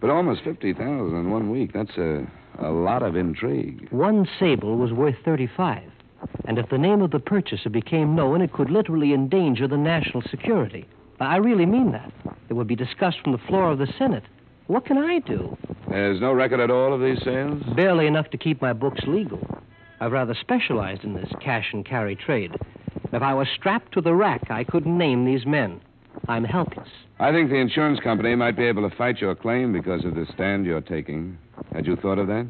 But 0.00 0.08
almost 0.08 0.42
50000 0.44 0.80
in 0.80 1.30
one 1.30 1.50
week. 1.50 1.74
That's 1.74 1.98
a, 1.98 2.26
a 2.58 2.70
lot 2.70 3.02
of 3.02 3.14
intrigue. 3.14 3.88
One 3.90 4.26
sable 4.38 4.78
was 4.78 4.92
worth 4.92 5.16
35. 5.22 5.82
And 6.46 6.58
if 6.58 6.68
the 6.68 6.78
name 6.78 7.02
of 7.02 7.10
the 7.10 7.20
purchaser 7.20 7.70
became 7.70 8.14
known, 8.14 8.42
it 8.42 8.52
could 8.52 8.70
literally 8.70 9.12
endanger 9.14 9.66
the 9.66 9.76
national 9.76 10.22
security. 10.30 10.86
I 11.20 11.36
really 11.36 11.66
mean 11.66 11.92
that. 11.92 12.12
It 12.48 12.54
would 12.54 12.66
be 12.66 12.76
discussed 12.76 13.20
from 13.22 13.32
the 13.32 13.38
floor 13.46 13.70
of 13.70 13.78
the 13.78 13.92
Senate. 13.98 14.24
What 14.66 14.84
can 14.86 14.98
I 14.98 15.20
do? 15.20 15.56
There's 15.88 16.20
no 16.20 16.32
record 16.32 16.60
at 16.60 16.70
all 16.70 16.92
of 16.92 17.00
these 17.00 17.22
sales? 17.22 17.62
Barely 17.74 18.06
enough 18.06 18.30
to 18.30 18.38
keep 18.38 18.60
my 18.60 18.72
books 18.72 19.02
legal. 19.06 19.62
I've 20.00 20.12
rather 20.12 20.34
specialized 20.34 21.04
in 21.04 21.14
this 21.14 21.30
cash 21.40 21.68
and 21.72 21.84
carry 21.84 22.16
trade. 22.16 22.52
If 23.12 23.22
I 23.22 23.32
was 23.34 23.48
strapped 23.54 23.92
to 23.92 24.00
the 24.00 24.14
rack, 24.14 24.50
I 24.50 24.64
couldn't 24.64 24.98
name 24.98 25.24
these 25.24 25.46
men. 25.46 25.80
I'm 26.28 26.44
helpless. 26.44 26.88
I 27.18 27.30
think 27.30 27.50
the 27.50 27.56
insurance 27.56 28.00
company 28.00 28.34
might 28.34 28.56
be 28.56 28.64
able 28.64 28.88
to 28.88 28.96
fight 28.96 29.20
your 29.20 29.34
claim 29.34 29.72
because 29.72 30.04
of 30.04 30.14
the 30.14 30.26
stand 30.34 30.66
you're 30.66 30.80
taking. 30.80 31.38
Had 31.72 31.86
you 31.86 31.96
thought 31.96 32.18
of 32.18 32.26
that? 32.26 32.46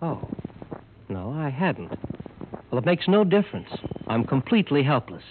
Oh. 0.00 0.28
No, 1.08 1.32
I 1.32 1.50
hadn't. 1.50 1.92
Well, 2.74 2.82
it 2.82 2.86
makes 2.86 3.06
no 3.06 3.22
difference. 3.22 3.68
I'm 4.08 4.24
completely 4.24 4.82
helpless. 4.82 5.22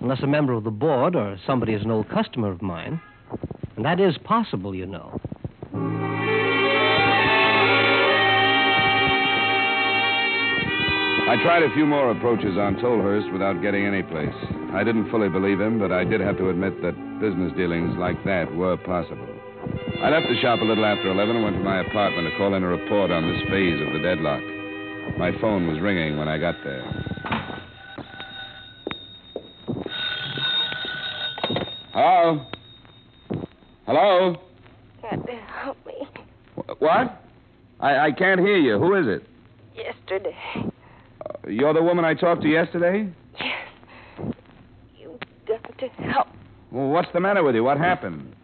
Unless 0.00 0.24
a 0.24 0.26
member 0.26 0.54
of 0.54 0.64
the 0.64 0.72
board 0.72 1.14
or 1.14 1.38
somebody 1.46 1.72
is 1.72 1.84
an 1.84 1.92
old 1.92 2.08
customer 2.08 2.50
of 2.50 2.62
mine. 2.62 3.00
And 3.76 3.84
that 3.84 4.00
is 4.00 4.18
possible, 4.24 4.74
you 4.74 4.86
know. 4.86 5.16
I 11.28 11.36
tried 11.44 11.62
a 11.62 11.72
few 11.74 11.86
more 11.86 12.10
approaches 12.10 12.58
on 12.58 12.74
Tolhurst 12.82 13.32
without 13.32 13.62
getting 13.62 13.86
any 13.86 14.02
place. 14.02 14.34
I 14.72 14.82
didn't 14.82 15.12
fully 15.12 15.28
believe 15.28 15.60
him, 15.60 15.78
but 15.78 15.92
I 15.92 16.02
did 16.02 16.20
have 16.20 16.38
to 16.38 16.48
admit 16.48 16.82
that 16.82 17.20
business 17.20 17.52
dealings 17.56 17.96
like 17.98 18.18
that 18.24 18.52
were 18.56 18.76
possible. 18.78 19.28
I 20.02 20.10
left 20.10 20.26
the 20.28 20.40
shop 20.42 20.58
a 20.60 20.64
little 20.64 20.84
after 20.84 21.08
11 21.08 21.36
and 21.36 21.44
went 21.44 21.56
to 21.56 21.62
my 21.62 21.82
apartment 21.82 22.28
to 22.28 22.36
call 22.36 22.54
in 22.54 22.64
a 22.64 22.66
report 22.66 23.12
on 23.12 23.30
this 23.30 23.48
phase 23.48 23.80
of 23.80 23.92
the 23.92 24.00
deadlock. 24.02 24.42
My 25.20 25.38
phone 25.38 25.66
was 25.66 25.78
ringing 25.82 26.16
when 26.16 26.28
I 26.28 26.38
got 26.38 26.54
there. 26.64 26.80
Hello? 31.92 32.46
Hello? 33.84 34.36
Can't 35.02 35.28
help 35.28 35.76
me? 35.86 36.08
What? 36.78 37.22
I, 37.80 38.06
I 38.06 38.12
can't 38.12 38.40
hear 38.40 38.56
you. 38.56 38.78
Who 38.78 38.94
is 38.94 39.06
it? 39.08 39.28
Yesterday. 39.76 40.34
Uh, 40.56 41.50
you're 41.50 41.74
the 41.74 41.82
woman 41.82 42.06
I 42.06 42.14
talked 42.14 42.40
to 42.40 42.48
yesterday? 42.48 43.06
Yes. 43.38 44.32
You 44.98 45.18
got 45.46 45.78
to 45.80 45.88
help. 46.02 46.28
Well, 46.72 46.88
what's 46.88 47.12
the 47.12 47.20
matter 47.20 47.44
with 47.44 47.54
you? 47.54 47.62
What 47.62 47.76
happened? 47.76 48.34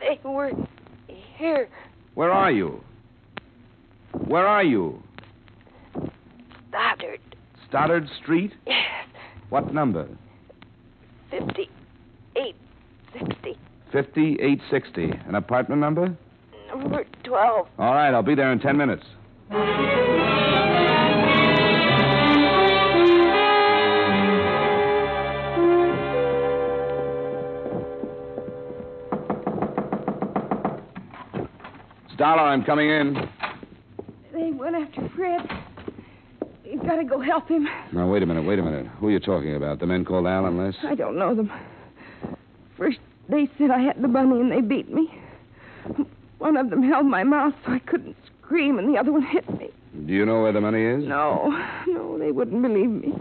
They 0.00 0.18
were 0.24 0.50
here. 1.36 1.68
Where 2.14 2.32
are 2.32 2.50
you? 2.50 2.82
Where 4.26 4.48
are 4.48 4.64
you? 4.64 5.00
Stoddard. 6.70 7.20
Stoddard 7.68 8.08
Street? 8.22 8.52
Yes. 8.66 9.06
What 9.48 9.74
number? 9.74 10.08
58. 11.30 12.54
60. 13.12 13.58
5860. 13.92 15.10
An 15.26 15.34
apartment 15.34 15.80
number? 15.80 16.16
Number 16.68 17.04
12. 17.24 17.66
All 17.78 17.94
right, 17.94 18.14
I'll 18.14 18.22
be 18.22 18.36
there 18.36 18.52
in 18.52 18.60
ten 18.60 18.76
minutes. 18.76 19.04
Dollar, 32.16 32.42
I'm 32.42 32.62
coming 32.64 32.90
in. 32.90 33.14
They 34.32 34.50
went 34.50 34.76
after 34.76 35.08
Fred. 35.16 35.40
You've 36.90 37.08
got 37.08 37.14
to 37.14 37.16
go 37.16 37.20
help 37.20 37.48
him. 37.48 37.68
Now, 37.92 38.10
wait 38.10 38.24
a 38.24 38.26
minute, 38.26 38.44
wait 38.44 38.58
a 38.58 38.62
minute. 38.62 38.86
Who 38.98 39.06
are 39.06 39.10
you 39.12 39.20
talking 39.20 39.54
about? 39.54 39.78
The 39.78 39.86
men 39.86 40.04
called 40.04 40.26
Al 40.26 40.46
and 40.46 40.58
Les? 40.58 40.74
I 40.82 40.96
don't 40.96 41.16
know 41.16 41.36
them. 41.36 41.52
First, 42.76 42.98
they 43.28 43.48
said 43.56 43.70
I 43.70 43.78
had 43.78 44.02
the 44.02 44.08
bunny 44.08 44.40
and 44.40 44.50
they 44.50 44.60
beat 44.60 44.92
me. 44.92 45.08
One 46.38 46.56
of 46.56 46.68
them 46.68 46.82
held 46.82 47.06
my 47.06 47.22
mouth 47.22 47.54
so 47.64 47.72
I 47.72 47.78
couldn't 47.78 48.16
scream, 48.42 48.76
and 48.76 48.92
the 48.92 48.98
other 48.98 49.12
one 49.12 49.22
hit 49.22 49.48
me. 49.56 49.68
Do 50.04 50.12
you 50.12 50.26
know 50.26 50.42
where 50.42 50.52
the 50.52 50.60
money 50.60 50.82
is? 50.82 51.06
No, 51.06 51.56
no, 51.86 52.18
they 52.18 52.32
wouldn't 52.32 52.60
believe 52.60 52.90
me. 52.90 53.14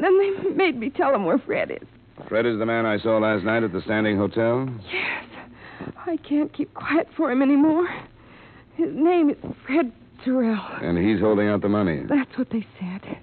Then 0.00 0.18
they 0.18 0.50
made 0.50 0.76
me 0.76 0.90
tell 0.90 1.12
them 1.12 1.24
where 1.26 1.38
Fred 1.38 1.70
is. 1.70 1.86
Fred 2.28 2.46
is 2.46 2.58
the 2.58 2.66
man 2.66 2.84
I 2.84 2.98
saw 2.98 3.18
last 3.18 3.44
night 3.44 3.62
at 3.62 3.72
the 3.72 3.82
Standing 3.82 4.16
Hotel? 4.16 4.68
Yes. 4.92 5.24
I 6.04 6.16
can't 6.16 6.52
keep 6.52 6.74
quiet 6.74 7.06
for 7.16 7.30
him 7.30 7.42
anymore. 7.42 7.88
His 8.74 8.92
name 8.92 9.30
is 9.30 9.36
Fred 9.64 9.92
Sorrell. 10.24 10.82
And 10.82 10.98
he's 10.98 11.20
holding 11.20 11.48
out 11.48 11.60
the 11.60 11.68
money. 11.68 12.02
That's 12.08 12.36
what 12.36 12.50
they 12.50 12.66
said. 12.80 13.18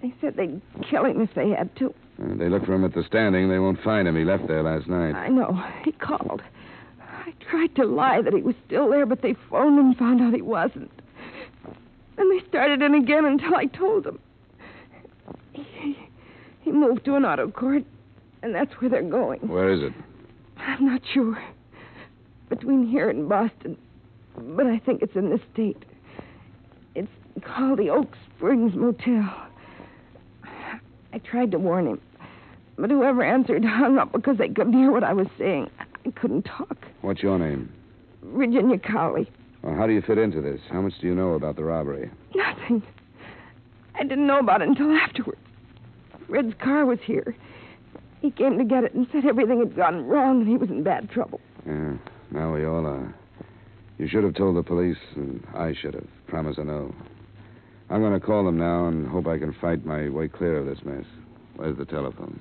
They 0.00 0.12
said 0.20 0.36
they'd 0.36 0.60
kill 0.90 1.04
him 1.04 1.20
if 1.20 1.32
they 1.34 1.50
had 1.50 1.74
to. 1.76 1.94
Uh, 2.22 2.34
they 2.34 2.48
look 2.48 2.66
for 2.66 2.74
him 2.74 2.84
at 2.84 2.92
the 2.92 3.04
Standing. 3.04 3.48
They 3.48 3.58
won't 3.58 3.80
find 3.82 4.06
him. 4.06 4.16
He 4.16 4.24
left 4.24 4.48
there 4.48 4.62
last 4.62 4.88
night. 4.88 5.14
I 5.14 5.28
know. 5.28 5.62
He 5.84 5.92
called. 5.92 6.42
I 7.00 7.32
tried 7.48 7.74
to 7.76 7.84
lie 7.84 8.20
that 8.20 8.32
he 8.32 8.42
was 8.42 8.56
still 8.66 8.90
there, 8.90 9.06
but 9.06 9.22
they 9.22 9.36
phoned 9.48 9.78
and 9.78 9.96
found 9.96 10.20
out 10.20 10.34
he 10.34 10.42
wasn't. 10.42 10.90
Then 12.16 12.28
they 12.30 12.44
started 12.48 12.82
in 12.82 12.94
again 12.94 13.24
until 13.24 13.54
I 13.54 13.66
told 13.66 14.04
them. 14.04 14.18
He, 15.52 15.98
he 16.60 16.72
moved 16.72 17.04
to 17.04 17.14
an 17.14 17.24
auto 17.24 17.50
court, 17.50 17.84
and 18.42 18.54
that's 18.54 18.72
where 18.80 18.90
they're 18.90 19.02
going. 19.02 19.40
Where 19.48 19.72
is 19.72 19.82
it? 19.82 19.92
I'm 20.58 20.84
not 20.84 21.02
sure. 21.12 21.42
Between 22.48 22.86
here 22.86 23.08
and 23.08 23.28
Boston. 23.28 23.78
But 24.36 24.66
I 24.66 24.78
think 24.78 25.02
it's 25.02 25.16
in 25.16 25.30
the 25.30 25.40
state. 25.52 25.84
Called 27.44 27.78
the 27.78 27.90
Oak 27.90 28.16
Springs 28.36 28.74
Motel. 28.74 29.48
I 31.12 31.18
tried 31.18 31.50
to 31.50 31.58
warn 31.58 31.86
him. 31.86 32.00
But 32.76 32.90
whoever 32.90 33.22
answered 33.22 33.64
hung 33.64 33.98
up 33.98 34.12
because 34.12 34.38
they 34.38 34.48
couldn't 34.48 34.72
hear 34.72 34.90
what 34.90 35.04
I 35.04 35.12
was 35.12 35.26
saying. 35.38 35.70
I 36.06 36.10
couldn't 36.12 36.42
talk. 36.42 36.86
What's 37.02 37.22
your 37.22 37.38
name? 37.38 37.70
Virginia 38.22 38.78
Cowley. 38.78 39.30
Well, 39.62 39.76
how 39.76 39.86
do 39.86 39.92
you 39.92 40.02
fit 40.02 40.18
into 40.18 40.40
this? 40.40 40.60
How 40.70 40.80
much 40.80 40.94
do 41.00 41.06
you 41.06 41.14
know 41.14 41.34
about 41.34 41.56
the 41.56 41.64
robbery? 41.64 42.10
Nothing. 42.34 42.82
I 43.94 44.02
didn't 44.02 44.26
know 44.26 44.38
about 44.38 44.62
it 44.62 44.68
until 44.68 44.90
afterwards. 44.92 45.40
Fred's 46.28 46.54
car 46.62 46.86
was 46.86 46.98
here. 47.04 47.36
He 48.20 48.30
came 48.30 48.56
to 48.56 48.64
get 48.64 48.84
it 48.84 48.94
and 48.94 49.06
said 49.12 49.26
everything 49.26 49.58
had 49.58 49.76
gone 49.76 50.06
wrong 50.06 50.40
and 50.40 50.48
he 50.48 50.56
was 50.56 50.70
in 50.70 50.82
bad 50.82 51.10
trouble. 51.10 51.40
Yeah, 51.66 51.94
now 52.30 52.54
we 52.54 52.64
all 52.64 52.86
are. 52.86 53.14
You 53.98 54.08
should 54.08 54.24
have 54.24 54.34
told 54.34 54.56
the 54.56 54.62
police, 54.62 54.96
and 55.14 55.46
I 55.54 55.74
should 55.74 55.94
have. 55.94 56.06
Promise 56.26 56.56
I 56.58 56.62
know. 56.62 56.94
I'm 57.90 58.00
going 58.00 58.18
to 58.18 58.24
call 58.24 58.44
them 58.44 58.58
now 58.58 58.86
and 58.86 59.06
hope 59.06 59.26
I 59.26 59.38
can 59.38 59.52
fight 59.60 59.84
my 59.84 60.08
way 60.08 60.28
clear 60.28 60.58
of 60.58 60.66
this 60.66 60.84
mess. 60.84 61.04
Where's 61.56 61.76
the 61.76 61.84
telephone? 61.84 62.40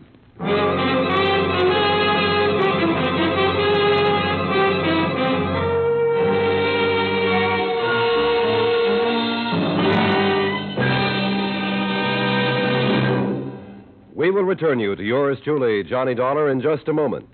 We 14.16 14.30
will 14.30 14.44
return 14.44 14.80
you 14.80 14.96
to 14.96 15.04
yours 15.04 15.40
truly, 15.44 15.84
Johnny 15.84 16.14
Dollar, 16.14 16.52
in 16.52 16.62
just 16.62 16.88
a 16.88 16.94
moment. 16.94 17.28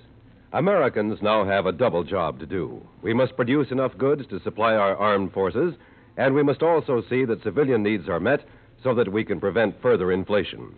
Americans 0.54 1.22
now 1.22 1.44
have 1.46 1.66
a 1.66 1.74
double 1.74 2.04
job 2.04 2.40
to 2.40 2.46
do. 2.46 2.82
We 3.02 3.14
must 3.14 3.36
produce 3.36 3.72
enough 3.72 3.98
goods 3.98 4.26
to 4.28 4.40
supply 4.40 4.74
our 4.74 4.96
armed 4.96 5.34
forces, 5.34 5.74
and 6.18 6.34
we 6.34 6.44
must 6.44 6.64
also 6.64 7.02
see 7.10 7.24
that 7.26 7.44
civilian 7.44 7.84
needs 7.84 8.10
are 8.10 8.20
met 8.20 8.44
so 8.84 8.94
that 8.96 9.12
we 9.12 9.24
can 9.24 9.40
prevent 9.40 9.82
further 9.82 10.12
inflation. 10.12 10.76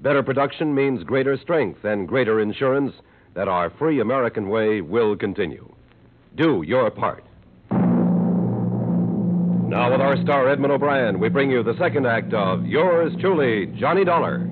Better 0.00 0.22
production 0.22 0.74
means 0.74 1.02
greater 1.04 1.36
strength 1.38 1.84
and 1.84 2.08
greater 2.08 2.40
insurance 2.40 2.94
that 3.34 3.48
our 3.48 3.70
free 3.70 4.00
American 4.00 4.48
way 4.48 4.80
will 4.80 5.16
continue. 5.16 5.70
Do 6.36 6.62
your 6.66 6.90
part. 6.90 7.24
Now, 9.68 9.90
with 9.90 10.00
our 10.00 10.16
star 10.22 10.48
Edmond 10.48 10.72
O'Brien, 10.72 11.18
we 11.18 11.28
bring 11.28 11.50
you 11.50 11.62
the 11.62 11.76
second 11.76 12.06
act 12.06 12.32
of 12.32 12.64
Yours 12.64 13.12
Truly, 13.20 13.66
Johnny 13.78 14.04
Dollar. 14.04 14.48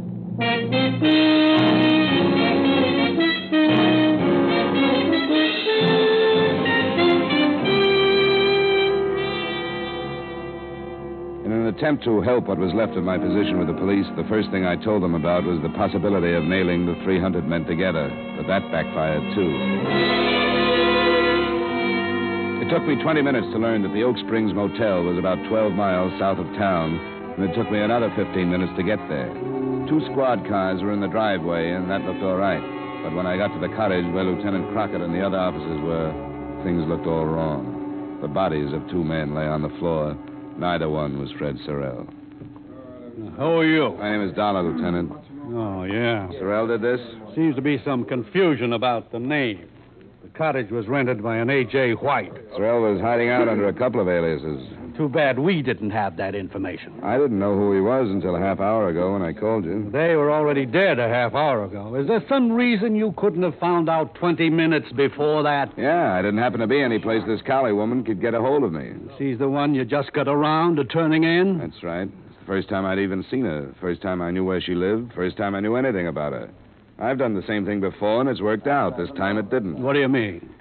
Attempt 11.77 12.05
to 12.05 12.21
help 12.23 12.47
what 12.47 12.59
was 12.59 12.71
left 12.73 12.95
of 12.95 13.03
my 13.03 13.19
position 13.19 13.59
with 13.59 13.67
the 13.67 13.75
police, 13.75 14.07
the 14.15 14.29
first 14.31 14.47
thing 14.55 14.65
I 14.65 14.79
told 14.79 15.03
them 15.03 15.19
about 15.19 15.43
was 15.43 15.59
the 15.59 15.75
possibility 15.75 16.31
of 16.31 16.47
nailing 16.47 16.87
the 16.87 16.95
300 17.03 17.49
men 17.49 17.65
together, 17.67 18.07
but 18.39 18.47
that 18.47 18.63
backfired 18.71 19.23
too. 19.35 19.51
It 22.63 22.71
took 22.71 22.87
me 22.87 22.95
20 23.03 23.23
minutes 23.23 23.51
to 23.51 23.59
learn 23.59 23.83
that 23.83 23.91
the 23.91 24.07
Oak 24.07 24.15
Springs 24.23 24.55
Motel 24.55 25.03
was 25.03 25.19
about 25.19 25.43
12 25.51 25.73
miles 25.75 26.15
south 26.23 26.39
of 26.39 26.47
town, 26.55 26.95
and 27.35 27.43
it 27.43 27.55
took 27.59 27.67
me 27.71 27.83
another 27.83 28.13
15 28.15 28.47
minutes 28.47 28.73
to 28.79 28.87
get 28.87 29.03
there. 29.11 29.35
Two 29.91 29.99
squad 30.15 30.47
cars 30.47 30.81
were 30.81 30.95
in 30.95 31.03
the 31.03 31.11
driveway, 31.11 31.75
and 31.75 31.91
that 31.91 32.07
looked 32.07 32.23
all 32.23 32.39
right. 32.39 32.63
But 33.03 33.19
when 33.19 33.27
I 33.27 33.37
got 33.37 33.51
to 33.51 33.59
the 33.59 33.75
cottage 33.75 34.07
where 34.15 34.23
Lieutenant 34.23 34.71
Crockett 34.71 35.03
and 35.03 35.13
the 35.13 35.27
other 35.27 35.43
officers 35.43 35.83
were, 35.83 36.15
things 36.63 36.87
looked 36.87 37.11
all 37.11 37.27
wrong. 37.27 38.23
The 38.23 38.29
bodies 38.29 38.73
of 38.73 38.87
two 38.89 39.03
men 39.03 39.35
lay 39.35 39.51
on 39.51 39.61
the 39.61 39.75
floor. 39.83 40.17
Neither 40.59 40.89
one 40.89 41.19
was 41.19 41.31
Fred 41.33 41.57
Sorrell. 41.67 42.07
Who 43.37 43.43
are 43.43 43.65
you? 43.65 43.97
My 43.99 44.13
name 44.13 44.29
is 44.29 44.35
Dollar, 44.35 44.63
Lieutenant. 44.63 45.13
Oh, 45.53 45.85
yeah. 45.85 46.29
Sorrell 46.41 46.69
did 46.69 46.81
this? 46.83 47.01
Seems 47.35 47.55
to 47.57 47.63
be 47.63 47.81
some 47.85 48.05
confusion 48.05 48.73
about 48.73 49.13
the 49.13 49.19
name. 49.19 49.69
The 50.23 50.31
cottage 50.31 50.71
was 50.71 50.87
rented 50.87 51.23
by 51.23 51.37
an 51.37 51.51
A.J. 51.51 51.93
White. 51.95 52.33
Sorrell 52.53 52.93
was 52.93 53.01
hiding 53.01 53.29
out 53.29 53.49
under 53.49 53.69
a 53.69 53.73
couple 53.73 54.01
of 54.01 54.09
aliases. 54.09 54.67
Too 54.97 55.09
bad 55.09 55.39
we 55.41 55.61
didn't 55.61 55.91
have 55.91 56.17
that 56.19 56.37
information. 56.37 57.01
I 57.03 57.19
didn't 57.19 57.39
know 57.39 57.57
who 57.57 57.75
he 57.75 57.81
was 57.81 58.09
until 58.09 58.37
a 58.37 58.39
half 58.39 58.61
hour 58.61 58.89
ago 58.89 59.13
when 59.13 59.23
I 59.23 59.33
called 59.33 59.65
you. 59.65 59.91
They 59.91 60.15
were 60.15 60.31
already 60.31 60.67
dead 60.67 61.01
a 61.01 61.09
half 61.09 61.35
hour 61.35 61.65
ago. 61.65 61.97
Is 61.97 62.07
there 62.07 62.23
some 62.29 62.53
reason 62.53 62.95
you 62.95 63.13
couldn't 63.17 63.43
have 63.43 63.59
found 63.59 63.89
out 63.89 64.15
20 64.15 64.51
minutes 64.51 64.93
before 64.93 65.43
that? 65.43 65.73
Yeah, 65.77 66.13
I 66.15 66.23
didn't 66.23 66.39
happen 66.39 66.61
to 66.61 66.69
be 66.69 66.81
any 66.81 67.01
place 67.01 67.23
this 67.27 67.43
Cowley 67.43 67.73
woman 67.73 68.05
could 68.05 68.21
get 68.21 68.35
a 68.35 68.41
hold 68.41 68.63
of 68.63 68.73
me. 68.73 68.93
She's 69.19 69.39
the 69.39 69.49
one 69.49 69.75
you 69.75 69.85
just 69.85 70.13
got 70.13 70.29
around 70.29 70.77
to 70.77 70.85
turning 70.85 71.25
in? 71.25 71.59
That's 71.59 71.83
right. 71.83 72.09
It's 72.29 72.39
the 72.39 72.47
first 72.47 72.69
time 72.69 72.87
I'd 72.87 73.01
even 73.01 73.25
seen 73.29 73.45
her. 73.47 73.75
First 73.81 74.01
time 74.01 74.23
I 74.23 74.31
knew 74.31 74.45
where 74.45 74.61
she 74.61 74.77
lived. 74.77 75.13
First 75.13 75.37
time 75.37 75.57
I 75.57 75.61
knew 75.61 75.75
anything 75.75 76.07
about 76.07 76.35
her. 76.35 76.51
I've 77.01 77.19
done 77.19 77.35
the 77.35 77.47
same 77.49 77.67
thing 77.67 77.81
before, 77.81 78.21
and 78.21 78.31
it's 78.31 78.41
worked 78.41 78.69
out. 78.69 78.97
This 78.97 79.11
time 79.17 79.39
it 79.39 79.51
didn't. 79.51 79.83
What 79.83 79.95
do 79.95 79.99
you 80.01 80.09
mean? 80.09 80.54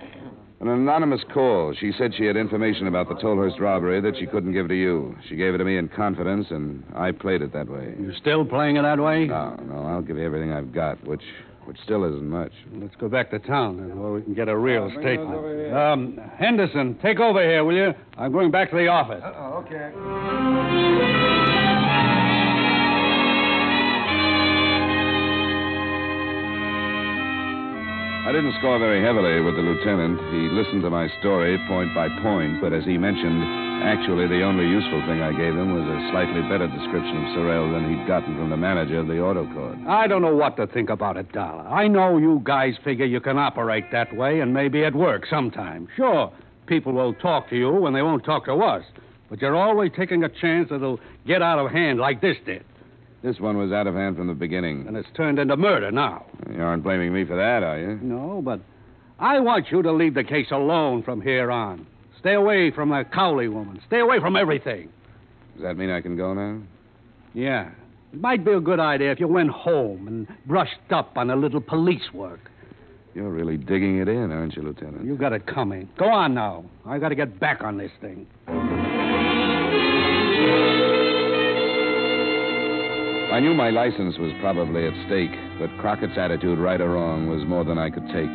An 0.63 0.69
anonymous 0.69 1.19
call. 1.33 1.73
She 1.77 1.91
said 1.97 2.13
she 2.15 2.23
had 2.23 2.37
information 2.37 2.87
about 2.87 3.09
the 3.09 3.15
Tolhurst 3.15 3.59
robbery 3.59 3.99
that 3.99 4.15
she 4.17 4.25
couldn't 4.25 4.53
give 4.53 4.69
to 4.69 4.73
you. 4.73 5.13
She 5.27 5.35
gave 5.35 5.53
it 5.53 5.57
to 5.57 5.65
me 5.65 5.75
in 5.75 5.89
confidence, 5.89 6.47
and 6.51 6.85
I 6.95 7.11
played 7.11 7.41
it 7.41 7.51
that 7.51 7.67
way. 7.67 7.93
You're 7.99 8.15
still 8.15 8.45
playing 8.45 8.77
it 8.77 8.83
that 8.83 8.97
way? 8.97 9.25
No, 9.25 9.57
no, 9.61 9.85
I'll 9.85 10.01
give 10.01 10.15
you 10.15 10.23
everything 10.23 10.53
I've 10.53 10.71
got, 10.71 11.05
which 11.05 11.23
which 11.65 11.75
still 11.83 12.05
isn't 12.05 12.29
much. 12.29 12.53
Let's 12.75 12.95
go 12.95 13.09
back 13.09 13.29
to 13.31 13.39
town 13.39 13.75
then, 13.75 13.99
where 13.99 14.13
we 14.13 14.21
can 14.21 14.33
get 14.33 14.47
a 14.47 14.57
real 14.57 14.89
statement. 14.89 15.73
Um, 15.73 16.17
Henderson, 16.37 16.97
take 17.01 17.19
over 17.19 17.41
here, 17.41 17.65
will 17.65 17.75
you? 17.75 17.93
I'm 18.17 18.31
going 18.31 18.49
back 18.49 18.69
to 18.71 18.77
the 18.77 18.87
office. 18.87 19.21
Uh 19.21 19.33
oh, 19.35 19.65
okay. 19.65 21.52
I 28.23 28.31
didn't 28.31 28.55
score 28.59 28.79
very 28.79 29.03
heavily 29.03 29.41
with 29.41 29.55
the 29.57 29.61
lieutenant. 29.61 30.15
He 30.31 30.47
listened 30.47 30.81
to 30.83 30.89
my 30.89 31.09
story 31.19 31.59
point 31.67 31.93
by 31.93 32.07
point, 32.23 32.61
but 32.61 32.71
as 32.71 32.85
he 32.85 32.97
mentioned, 32.97 33.43
actually 33.83 34.27
the 34.27 34.43
only 34.43 34.63
useful 34.63 35.01
thing 35.01 35.19
I 35.21 35.35
gave 35.35 35.51
him 35.51 35.75
was 35.75 35.83
a 35.83 36.09
slightly 36.09 36.41
better 36.47 36.71
description 36.71 37.17
of 37.19 37.35
Sorrell 37.35 37.67
than 37.73 37.83
he'd 37.83 38.07
gotten 38.07 38.37
from 38.37 38.49
the 38.49 38.55
manager 38.55 38.99
of 38.99 39.07
the 39.07 39.19
auto 39.19 39.43
court. 39.53 39.77
I 39.89 40.07
don't 40.07 40.21
know 40.21 40.33
what 40.33 40.55
to 40.55 40.67
think 40.67 40.89
about 40.89 41.17
it, 41.17 41.33
Dollar. 41.33 41.67
I 41.67 41.89
know 41.89 42.17
you 42.17 42.39
guys 42.45 42.75
figure 42.81 43.05
you 43.05 43.19
can 43.19 43.37
operate 43.37 43.91
that 43.91 44.15
way, 44.15 44.39
and 44.39 44.53
maybe 44.53 44.83
it 44.83 44.95
works 44.95 45.29
sometime. 45.29 45.89
Sure, 45.97 46.31
people 46.65 46.93
will 46.93 47.13
talk 47.15 47.49
to 47.49 47.57
you 47.57 47.73
when 47.73 47.91
they 47.91 48.03
won't 48.03 48.23
talk 48.23 48.45
to 48.45 48.53
us. 48.53 48.85
But 49.29 49.41
you're 49.41 49.57
always 49.57 49.91
taking 49.97 50.23
a 50.23 50.29
chance 50.29 50.69
that 50.69 50.75
it'll 50.75 51.01
get 51.27 51.41
out 51.41 51.59
of 51.59 51.71
hand 51.71 51.99
like 51.99 52.21
this 52.21 52.37
did. 52.45 52.63
This 53.23 53.39
one 53.39 53.57
was 53.57 53.71
out 53.71 53.87
of 53.87 53.95
hand 53.95 54.17
from 54.17 54.27
the 54.27 54.33
beginning. 54.33 54.85
And 54.85 54.97
it's 54.97 55.07
turned 55.15 55.39
into 55.39 55.55
murder 55.55 55.91
now. 55.91 56.25
You 56.53 56.61
aren't 56.61 56.83
blaming 56.83 57.13
me 57.13 57.23
for 57.23 57.37
that, 57.37 57.63
are 57.63 57.79
you? 57.79 57.97
No, 58.01 58.41
but 58.43 58.59
I 59.17 59.39
want 59.39 59.67
you 59.71 59.81
to 59.81 59.93
leave 59.93 60.13
the 60.13 60.25
case 60.25 60.47
alone 60.51 61.03
from 61.03 61.21
here 61.21 61.49
on. 61.49 61.87
Stay 62.19 62.33
away 62.33 62.69
from 62.71 62.89
the 62.89 63.05
Cowley 63.13 63.47
woman. 63.47 63.81
Stay 63.87 63.99
away 63.99 64.19
from 64.19 64.35
everything. 64.35 64.89
Does 65.53 65.63
that 65.63 65.77
mean 65.77 65.89
I 65.89 66.01
can 66.01 66.17
go 66.17 66.33
now? 66.33 66.61
Yeah. 67.33 67.71
It 68.11 68.19
might 68.19 68.43
be 68.43 68.51
a 68.51 68.59
good 68.59 68.81
idea 68.81 69.11
if 69.13 69.21
you 69.21 69.27
went 69.29 69.51
home 69.51 70.07
and 70.07 70.27
brushed 70.45 70.91
up 70.91 71.17
on 71.17 71.29
a 71.29 71.35
little 71.35 71.61
police 71.61 72.13
work. 72.13 72.51
You're 73.15 73.29
really 73.29 73.57
digging 73.57 73.99
it 73.99 74.09
in, 74.09 74.31
aren't 74.31 74.55
you, 74.55 74.63
Lieutenant? 74.63 75.05
You 75.05 75.15
got 75.15 75.31
it 75.31 75.45
coming. 75.47 75.87
Go 75.97 76.09
on 76.09 76.33
now. 76.33 76.65
I 76.85 76.97
got 76.97 77.09
to 77.09 77.15
get 77.15 77.39
back 77.39 77.63
on 77.63 77.77
this 77.77 77.91
thing. 78.01 78.27
I 83.33 83.39
knew 83.39 83.55
my 83.55 83.71
license 83.71 84.15
was 84.19 84.31
probably 84.41 84.85
at 84.85 84.93
stake, 85.07 85.33
but 85.57 85.75
Crockett's 85.81 86.19
attitude, 86.21 86.59
right 86.59 86.79
or 86.79 86.91
wrong, 86.93 87.25
was 87.25 87.41
more 87.49 87.65
than 87.65 87.79
I 87.79 87.89
could 87.89 88.05
take. 88.13 88.29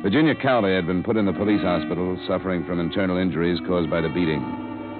Virginia 0.00 0.32
Cowley 0.34 0.72
had 0.72 0.86
been 0.86 1.02
put 1.02 1.18
in 1.18 1.26
the 1.26 1.36
police 1.36 1.60
hospital, 1.60 2.16
suffering 2.26 2.64
from 2.64 2.80
internal 2.80 3.18
injuries 3.18 3.60
caused 3.68 3.90
by 3.90 4.00
the 4.00 4.08
beating. 4.08 4.40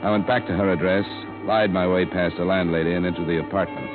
I 0.04 0.10
went 0.10 0.26
back 0.26 0.46
to 0.46 0.52
her 0.52 0.68
address, 0.68 1.06
lied 1.48 1.72
my 1.72 1.88
way 1.88 2.04
past 2.04 2.36
the 2.36 2.44
landlady, 2.44 2.92
and 2.92 3.06
into 3.06 3.24
the 3.24 3.40
apartment. 3.40 3.88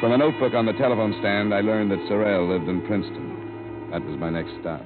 From 0.00 0.12
a 0.12 0.16
notebook 0.16 0.54
on 0.54 0.64
the 0.64 0.72
telephone 0.80 1.14
stand, 1.20 1.52
I 1.52 1.60
learned 1.60 1.90
that 1.90 2.00
Sorrell 2.08 2.48
lived 2.48 2.66
in 2.66 2.80
Princeton. 2.86 3.90
That 3.92 4.00
was 4.00 4.16
my 4.16 4.30
next 4.30 4.56
stop. 4.64 4.80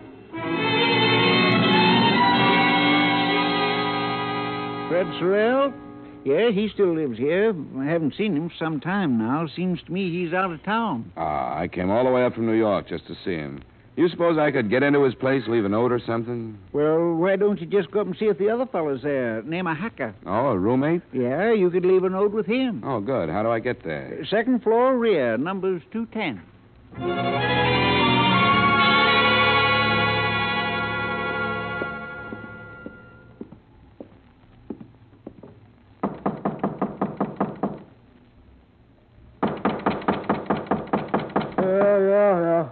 Fred 4.91 5.07
Sorrell? 5.23 5.88
Yeah, 6.29 6.51
he 6.51 6.69
still 6.69 6.95
lives 6.95 7.17
here. 7.17 7.55
I 7.79 7.87
haven't 7.87 8.15
seen 8.19 8.37
him 8.37 8.51
for 8.51 8.55
some 8.59 8.81
time 8.81 9.17
now. 9.17 9.47
Seems 9.57 9.81
to 9.85 9.91
me 9.91 10.11
he's 10.11 10.35
out 10.35 10.53
of 10.53 10.63
town. 10.63 11.11
Ah, 11.17 11.59
I 11.59 11.69
came 11.69 11.89
all 11.91 12.05
the 12.05 12.11
way 12.11 12.23
up 12.23 12.35
from 12.35 12.45
New 12.45 12.53
York 12.53 12.87
just 12.87 13.07
to 13.07 13.15
see 13.25 13.35
him. 13.37 13.63
You 13.97 14.11
suppose 14.11 14.37
I 14.37 14.51
could 14.51 14.69
get 14.69 14.83
into 14.83 15.03
his 15.05 15.15
place, 15.15 15.43
leave 15.49 15.65
a 15.65 15.71
note 15.71 15.91
or 15.91 15.99
something? 15.99 16.59
Well, 16.73 17.15
why 17.15 17.37
don't 17.37 17.59
you 17.63 17.67
just 17.67 17.91
go 17.91 18.03
up 18.03 18.07
and 18.09 18.17
see 18.19 18.27
if 18.27 18.37
the 18.37 18.51
other 18.51 18.67
fellow's 18.67 19.01
there? 19.03 19.43
Name 19.43 19.67
a 19.67 19.75
Hacker. 19.75 20.15
Oh, 20.27 20.49
a 20.49 20.59
roommate? 20.59 21.01
Yeah, 21.15 21.55
you 21.55 21.71
could 21.71 21.87
leave 21.87 22.05
a 22.05 22.11
note 22.11 22.33
with 22.33 22.45
him. 22.45 22.83
Oh, 22.85 23.01
good. 23.01 23.31
How 23.31 23.43
do 23.43 23.51
I 23.51 23.59
get 23.59 23.83
there? 23.83 24.23
Second 24.29 24.63
floor 24.63 24.99
rear, 24.99 25.39
number's 25.39 25.81
210. 25.93 26.43
Yeah, 42.29 42.41
yeah. 42.41 42.69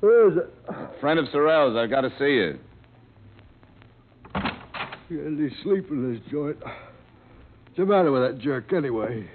Who 0.00 0.28
is 0.28 0.38
it? 0.38 1.00
Friend 1.00 1.18
of 1.18 1.26
Sorrell's. 1.26 1.76
I've 1.76 1.90
got 1.90 2.00
to 2.02 2.10
see 2.18 2.24
you. 2.24 2.58
Getting 5.10 5.38
any 5.38 5.50
sleep 5.62 5.90
in 5.90 6.14
this 6.14 6.22
joint. 6.30 6.56
What's 6.62 7.76
the 7.76 7.84
matter 7.84 8.10
with 8.10 8.22
that 8.22 8.38
jerk, 8.40 8.72
anyway? 8.72 9.28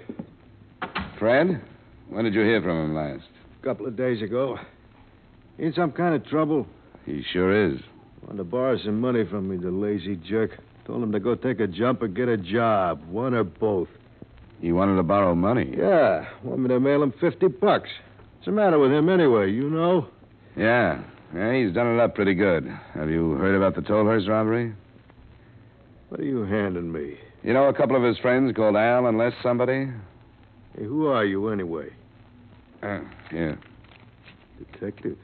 Fred? 1.18 1.62
When 2.08 2.24
did 2.24 2.34
you 2.34 2.40
hear 2.40 2.60
from 2.60 2.84
him 2.84 2.94
last? 2.94 3.28
A 3.60 3.64
couple 3.64 3.86
of 3.86 3.96
days 3.96 4.20
ago. 4.22 4.58
In 5.58 5.72
some 5.74 5.92
kind 5.92 6.14
of 6.14 6.26
trouble. 6.26 6.66
He 7.04 7.22
sure 7.32 7.72
is. 7.72 7.78
Wanted 8.22 8.38
to 8.38 8.44
borrow 8.44 8.78
some 8.78 9.00
money 9.00 9.24
from 9.30 9.48
me, 9.48 9.58
the 9.58 9.70
lazy 9.70 10.16
jerk. 10.16 10.58
Told 10.86 11.02
him 11.02 11.12
to 11.12 11.20
go 11.20 11.36
take 11.36 11.60
a 11.60 11.68
jump 11.68 12.02
or 12.02 12.08
get 12.08 12.28
a 12.28 12.36
job, 12.36 13.06
one 13.08 13.34
or 13.34 13.44
both. 13.44 13.88
He 14.60 14.72
wanted 14.72 14.96
to 14.96 15.02
borrow 15.04 15.34
money. 15.34 15.72
Yeah, 15.76 16.26
want 16.42 16.60
me 16.60 16.68
to 16.68 16.80
mail 16.80 17.02
him 17.02 17.12
50 17.20 17.48
bucks. 17.48 17.90
What's 18.46 18.54
the 18.54 18.62
matter 18.62 18.78
with 18.78 18.92
him 18.92 19.08
anyway, 19.08 19.50
you 19.50 19.68
know? 19.68 20.06
Yeah. 20.56 21.02
Yeah, 21.34 21.52
he's 21.52 21.74
done 21.74 21.96
it 21.96 22.00
up 22.00 22.14
pretty 22.14 22.34
good. 22.34 22.64
Have 22.94 23.10
you 23.10 23.32
heard 23.32 23.56
about 23.56 23.74
the 23.74 23.80
Tolhurst 23.82 24.28
robbery? 24.28 24.72
What 26.10 26.20
are 26.20 26.24
you 26.24 26.44
handing 26.44 26.92
me? 26.92 27.16
You 27.42 27.54
know 27.54 27.64
a 27.64 27.74
couple 27.74 27.96
of 27.96 28.04
his 28.04 28.16
friends 28.18 28.54
called 28.54 28.76
Al 28.76 29.06
and 29.08 29.18
Les 29.18 29.32
somebody? 29.42 29.88
Hey, 30.78 30.84
who 30.84 31.08
are 31.08 31.24
you 31.24 31.48
anyway? 31.48 31.88
Uh, 32.84 33.00
yeah. 33.34 33.56
Detective. 34.70 35.18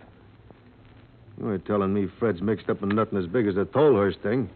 You 1.39 1.53
ain't 1.53 1.65
telling 1.65 1.95
me 1.95 2.09
Fred's 2.19 2.43
mixed 2.43 2.69
up 2.69 2.83
in 2.83 2.89
nothing 2.89 3.21
as 3.21 3.27
big 3.27 3.47
as 3.47 3.55
the 3.55 3.67
Tolhurst 3.67 4.21
thing. 4.25 4.51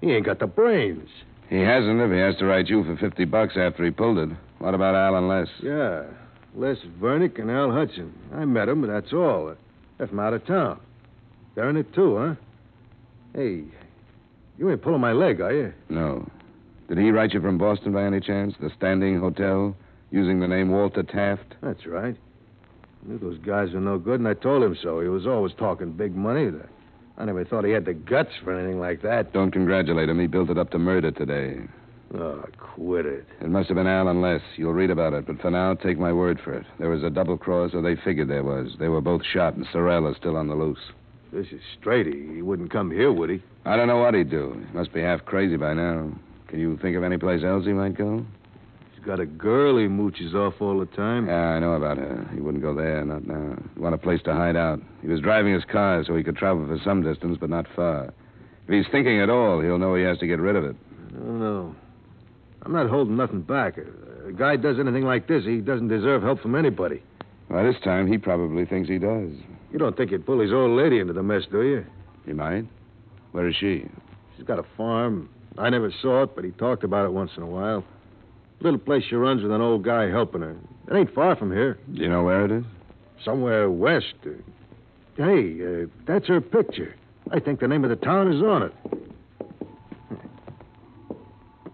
He 0.00 0.12
ain't 0.12 0.24
got 0.24 0.38
the 0.38 0.46
brains. 0.46 1.10
He 1.50 1.58
hasn't 1.58 2.00
if 2.00 2.10
he 2.10 2.16
has 2.16 2.36
to 2.36 2.46
write 2.46 2.68
you 2.68 2.82
for 2.82 2.96
50 2.96 3.26
bucks 3.26 3.58
after 3.58 3.84
he 3.84 3.90
pulled 3.90 4.16
it. 4.16 4.30
What 4.58 4.72
about 4.72 4.94
Al 4.94 5.16
and 5.16 5.28
Les? 5.28 5.48
Yeah. 5.62 6.04
Les 6.56 6.78
Vernick 7.00 7.38
and 7.38 7.50
Al 7.50 7.70
Hudson. 7.70 8.12
I 8.34 8.44
met 8.46 8.68
'em, 8.68 8.80
but 8.80 8.88
that's 8.88 9.12
all. 9.12 9.54
They're 9.98 10.06
from 10.06 10.20
out 10.20 10.32
of 10.32 10.44
town. 10.46 10.78
They're 11.54 11.68
in 11.68 11.76
it 11.76 11.92
too, 11.92 12.16
huh? 12.16 12.34
Hey, 13.34 13.64
you 14.58 14.70
ain't 14.70 14.80
pulling 14.82 15.00
my 15.00 15.12
leg, 15.12 15.40
are 15.40 15.52
you? 15.52 15.72
No. 15.90 16.26
Did 16.88 16.98
he 16.98 17.10
write 17.10 17.34
you 17.34 17.40
from 17.40 17.58
Boston 17.58 17.92
by 17.92 18.04
any 18.04 18.20
chance? 18.20 18.54
The 18.58 18.70
Standing 18.70 19.20
Hotel? 19.20 19.76
Using 20.10 20.40
the 20.40 20.48
name 20.48 20.70
Walter 20.70 21.02
Taft? 21.02 21.56
That's 21.60 21.84
right. 21.86 22.14
I 22.14 23.08
knew 23.08 23.18
those 23.18 23.38
guys 23.38 23.72
were 23.74 23.80
no 23.80 23.98
good, 23.98 24.20
and 24.20 24.28
I 24.28 24.34
told 24.34 24.62
him 24.62 24.76
so. 24.76 25.00
He 25.00 25.08
was 25.08 25.26
always 25.26 25.52
talking 25.52 25.90
big 25.92 26.14
money. 26.14 26.52
I 27.18 27.24
never 27.24 27.44
thought 27.44 27.64
he 27.64 27.72
had 27.72 27.84
the 27.84 27.94
guts 27.94 28.30
for 28.42 28.52
anything 28.52 28.78
like 28.78 29.02
that. 29.02 29.32
Don't 29.32 29.50
congratulate 29.50 30.08
him. 30.08 30.20
He 30.20 30.26
built 30.26 30.50
it 30.50 30.58
up 30.58 30.70
to 30.70 30.78
murder 30.78 31.10
today. 31.10 31.60
Oh, 32.14 32.44
quit 32.58 33.04
it. 33.04 33.26
It 33.40 33.48
must 33.48 33.68
have 33.68 33.76
been 33.76 33.86
Al 33.86 34.12
Less. 34.14 34.40
You'll 34.56 34.72
read 34.72 34.90
about 34.90 35.12
it, 35.12 35.26
but 35.26 35.40
for 35.40 35.50
now, 35.50 35.74
take 35.74 35.98
my 35.98 36.12
word 36.12 36.40
for 36.42 36.52
it. 36.54 36.64
There 36.78 36.88
was 36.88 37.02
a 37.02 37.10
double 37.10 37.36
cross, 37.36 37.72
or 37.74 37.82
they 37.82 37.96
figured 37.96 38.28
there 38.28 38.44
was. 38.44 38.76
They 38.78 38.88
were 38.88 39.00
both 39.00 39.22
shot, 39.24 39.54
and 39.54 39.66
Sorrell 39.66 40.10
is 40.10 40.16
still 40.16 40.36
on 40.36 40.46
the 40.46 40.54
loose. 40.54 40.92
This 41.32 41.48
is 41.48 41.60
straight. 41.78 42.06
He, 42.06 42.36
he 42.36 42.42
wouldn't 42.42 42.70
come 42.70 42.90
here, 42.90 43.12
would 43.12 43.30
he? 43.30 43.42
I 43.64 43.76
don't 43.76 43.88
know 43.88 43.98
what 43.98 44.14
he'd 44.14 44.30
do. 44.30 44.64
He 44.70 44.76
must 44.76 44.92
be 44.92 45.00
half 45.00 45.24
crazy 45.24 45.56
by 45.56 45.74
now. 45.74 46.12
Can 46.46 46.60
you 46.60 46.78
think 46.80 46.96
of 46.96 47.02
any 47.02 47.18
place 47.18 47.42
else 47.42 47.64
he 47.66 47.72
might 47.72 47.98
go? 47.98 48.24
He's 48.94 49.04
got 49.04 49.18
a 49.18 49.26
girl 49.26 49.76
he 49.76 49.86
mooches 49.86 50.34
off 50.34 50.54
all 50.60 50.78
the 50.78 50.86
time. 50.86 51.26
Yeah, 51.26 51.48
I 51.48 51.58
know 51.58 51.72
about 51.72 51.98
her. 51.98 52.30
He 52.32 52.40
wouldn't 52.40 52.62
go 52.62 52.74
there, 52.74 53.04
not 53.04 53.26
now. 53.26 53.56
He'd 53.74 53.82
want 53.82 53.96
a 53.96 53.98
place 53.98 54.22
to 54.24 54.32
hide 54.32 54.56
out. 54.56 54.80
He 55.02 55.08
was 55.08 55.20
driving 55.20 55.52
his 55.52 55.64
car 55.64 56.04
so 56.06 56.14
he 56.14 56.22
could 56.22 56.36
travel 56.36 56.64
for 56.66 56.78
some 56.84 57.02
distance, 57.02 57.36
but 57.40 57.50
not 57.50 57.66
far. 57.74 58.14
If 58.68 58.72
he's 58.72 58.90
thinking 58.92 59.20
at 59.20 59.28
all, 59.28 59.60
he'll 59.60 59.78
know 59.78 59.96
he 59.96 60.04
has 60.04 60.18
to 60.18 60.26
get 60.26 60.38
rid 60.38 60.54
of 60.54 60.64
it. 60.64 60.76
I 61.08 61.18
don't 61.18 61.40
know. 61.40 61.74
I'm 62.66 62.72
not 62.72 62.90
holding 62.90 63.16
nothing 63.16 63.42
back. 63.42 63.78
A, 63.78 64.32
guy 64.32 64.56
does 64.56 64.80
anything 64.80 65.04
like 65.04 65.28
this, 65.28 65.44
he 65.44 65.58
doesn't 65.58 65.86
deserve 65.86 66.24
help 66.24 66.40
from 66.40 66.56
anybody. 66.56 67.00
By 67.48 67.62
this 67.62 67.76
time, 67.84 68.08
he 68.08 68.18
probably 68.18 68.66
thinks 68.66 68.88
he 68.88 68.98
does. 68.98 69.30
You 69.70 69.78
don't 69.78 69.96
think 69.96 70.10
he'd 70.10 70.26
pull 70.26 70.40
his 70.40 70.52
old 70.52 70.76
lady 70.76 70.98
into 70.98 71.12
the 71.12 71.22
mess, 71.22 71.42
do 71.48 71.62
you? 71.62 71.86
He 72.26 72.32
might. 72.32 72.64
Where 73.30 73.46
is 73.46 73.54
she? 73.54 73.88
She's 74.36 74.44
got 74.44 74.58
a 74.58 74.64
farm. 74.76 75.28
I 75.56 75.70
never 75.70 75.92
saw 76.02 76.24
it, 76.24 76.34
but 76.34 76.44
he 76.44 76.50
talked 76.50 76.82
about 76.82 77.06
it 77.06 77.12
once 77.12 77.30
in 77.36 77.44
a 77.44 77.46
while. 77.46 77.84
Little 78.58 78.80
place 78.80 79.04
she 79.08 79.14
runs 79.14 79.44
with 79.44 79.52
an 79.52 79.60
old 79.60 79.84
guy 79.84 80.08
helping 80.08 80.40
her. 80.40 80.56
It 80.90 80.96
ain't 80.96 81.14
far 81.14 81.36
from 81.36 81.52
here. 81.52 81.78
Do 81.94 82.02
you 82.02 82.08
know 82.08 82.24
where 82.24 82.46
it 82.46 82.50
is? 82.50 82.64
Somewhere 83.24 83.70
west. 83.70 84.14
Hey, 85.16 85.84
uh, 85.84 85.86
that's 86.04 86.26
her 86.26 86.40
picture. 86.40 86.96
I 87.30 87.38
think 87.38 87.60
the 87.60 87.68
name 87.68 87.84
of 87.84 87.90
the 87.90 88.04
town 88.04 88.32
is 88.32 88.42
on 88.42 88.64
it. 88.64 88.72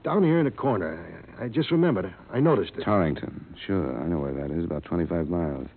Down 0.05 0.25
here 0.25 0.39
in 0.39 0.45
the 0.45 0.51
corner. 0.51 0.99
I 1.41 1.49
just 1.49 1.71
remembered. 1.71 2.13
I 2.33 2.41
noticed 2.41 2.73
it. 2.77 2.85
Torrington. 2.85 3.55
Sure, 3.67 4.01
I 4.01 4.07
know 4.07 4.19
where 4.19 4.33
that 4.33 4.51
is, 4.51 4.65
about 4.65 4.85
25 4.85 5.29
miles. 5.29 5.69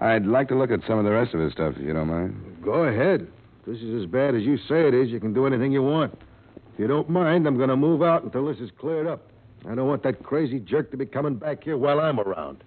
I'd 0.00 0.26
like 0.26 0.48
to 0.48 0.54
look 0.54 0.70
at 0.70 0.80
some 0.86 0.98
of 0.98 1.04
the 1.04 1.10
rest 1.10 1.34
of 1.34 1.40
his 1.40 1.52
stuff, 1.52 1.74
if 1.76 1.82
you 1.82 1.92
don't 1.92 2.08
mind. 2.08 2.58
Go 2.62 2.84
ahead. 2.84 3.26
If 3.60 3.66
this 3.66 3.82
is 3.82 4.02
as 4.02 4.10
bad 4.10 4.34
as 4.34 4.42
you 4.42 4.56
say 4.68 4.86
it 4.86 4.94
is, 4.94 5.08
you 5.08 5.20
can 5.20 5.32
do 5.32 5.46
anything 5.46 5.72
you 5.72 5.82
want. 5.82 6.16
If 6.72 6.78
you 6.80 6.86
don't 6.86 7.08
mind, 7.08 7.46
I'm 7.46 7.56
going 7.56 7.68
to 7.68 7.76
move 7.76 8.02
out 8.02 8.24
until 8.24 8.46
this 8.46 8.58
is 8.58 8.70
cleared 8.78 9.06
up. 9.06 9.30
I 9.68 9.74
don't 9.74 9.88
want 9.88 10.02
that 10.02 10.22
crazy 10.22 10.58
jerk 10.60 10.90
to 10.90 10.96
be 10.96 11.06
coming 11.06 11.36
back 11.36 11.64
here 11.64 11.78
while 11.78 12.00
I'm 12.00 12.20
around. 12.20 12.62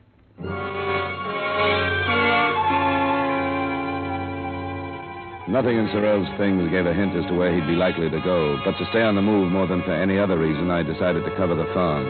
Nothing 5.48 5.78
in 5.80 5.88
Sorrell's 5.88 6.28
things 6.38 6.70
gave 6.70 6.86
a 6.86 6.94
hint 6.94 7.16
as 7.16 7.26
to 7.28 7.34
where 7.34 7.56
he'd 7.56 7.66
be 7.66 7.80
likely 7.80 8.10
to 8.10 8.20
go, 8.20 8.60
but 8.66 8.78
to 8.78 8.86
stay 8.92 9.02
on 9.02 9.16
the 9.16 9.22
move 9.22 9.50
more 9.50 9.66
than 9.66 9.82
for 9.82 9.94
any 9.94 10.20
other 10.20 10.38
reason, 10.38 10.70
I 10.70 10.84
decided 10.84 11.24
to 11.24 11.36
cover 11.38 11.56
the 11.56 11.72
farm. 11.74 12.06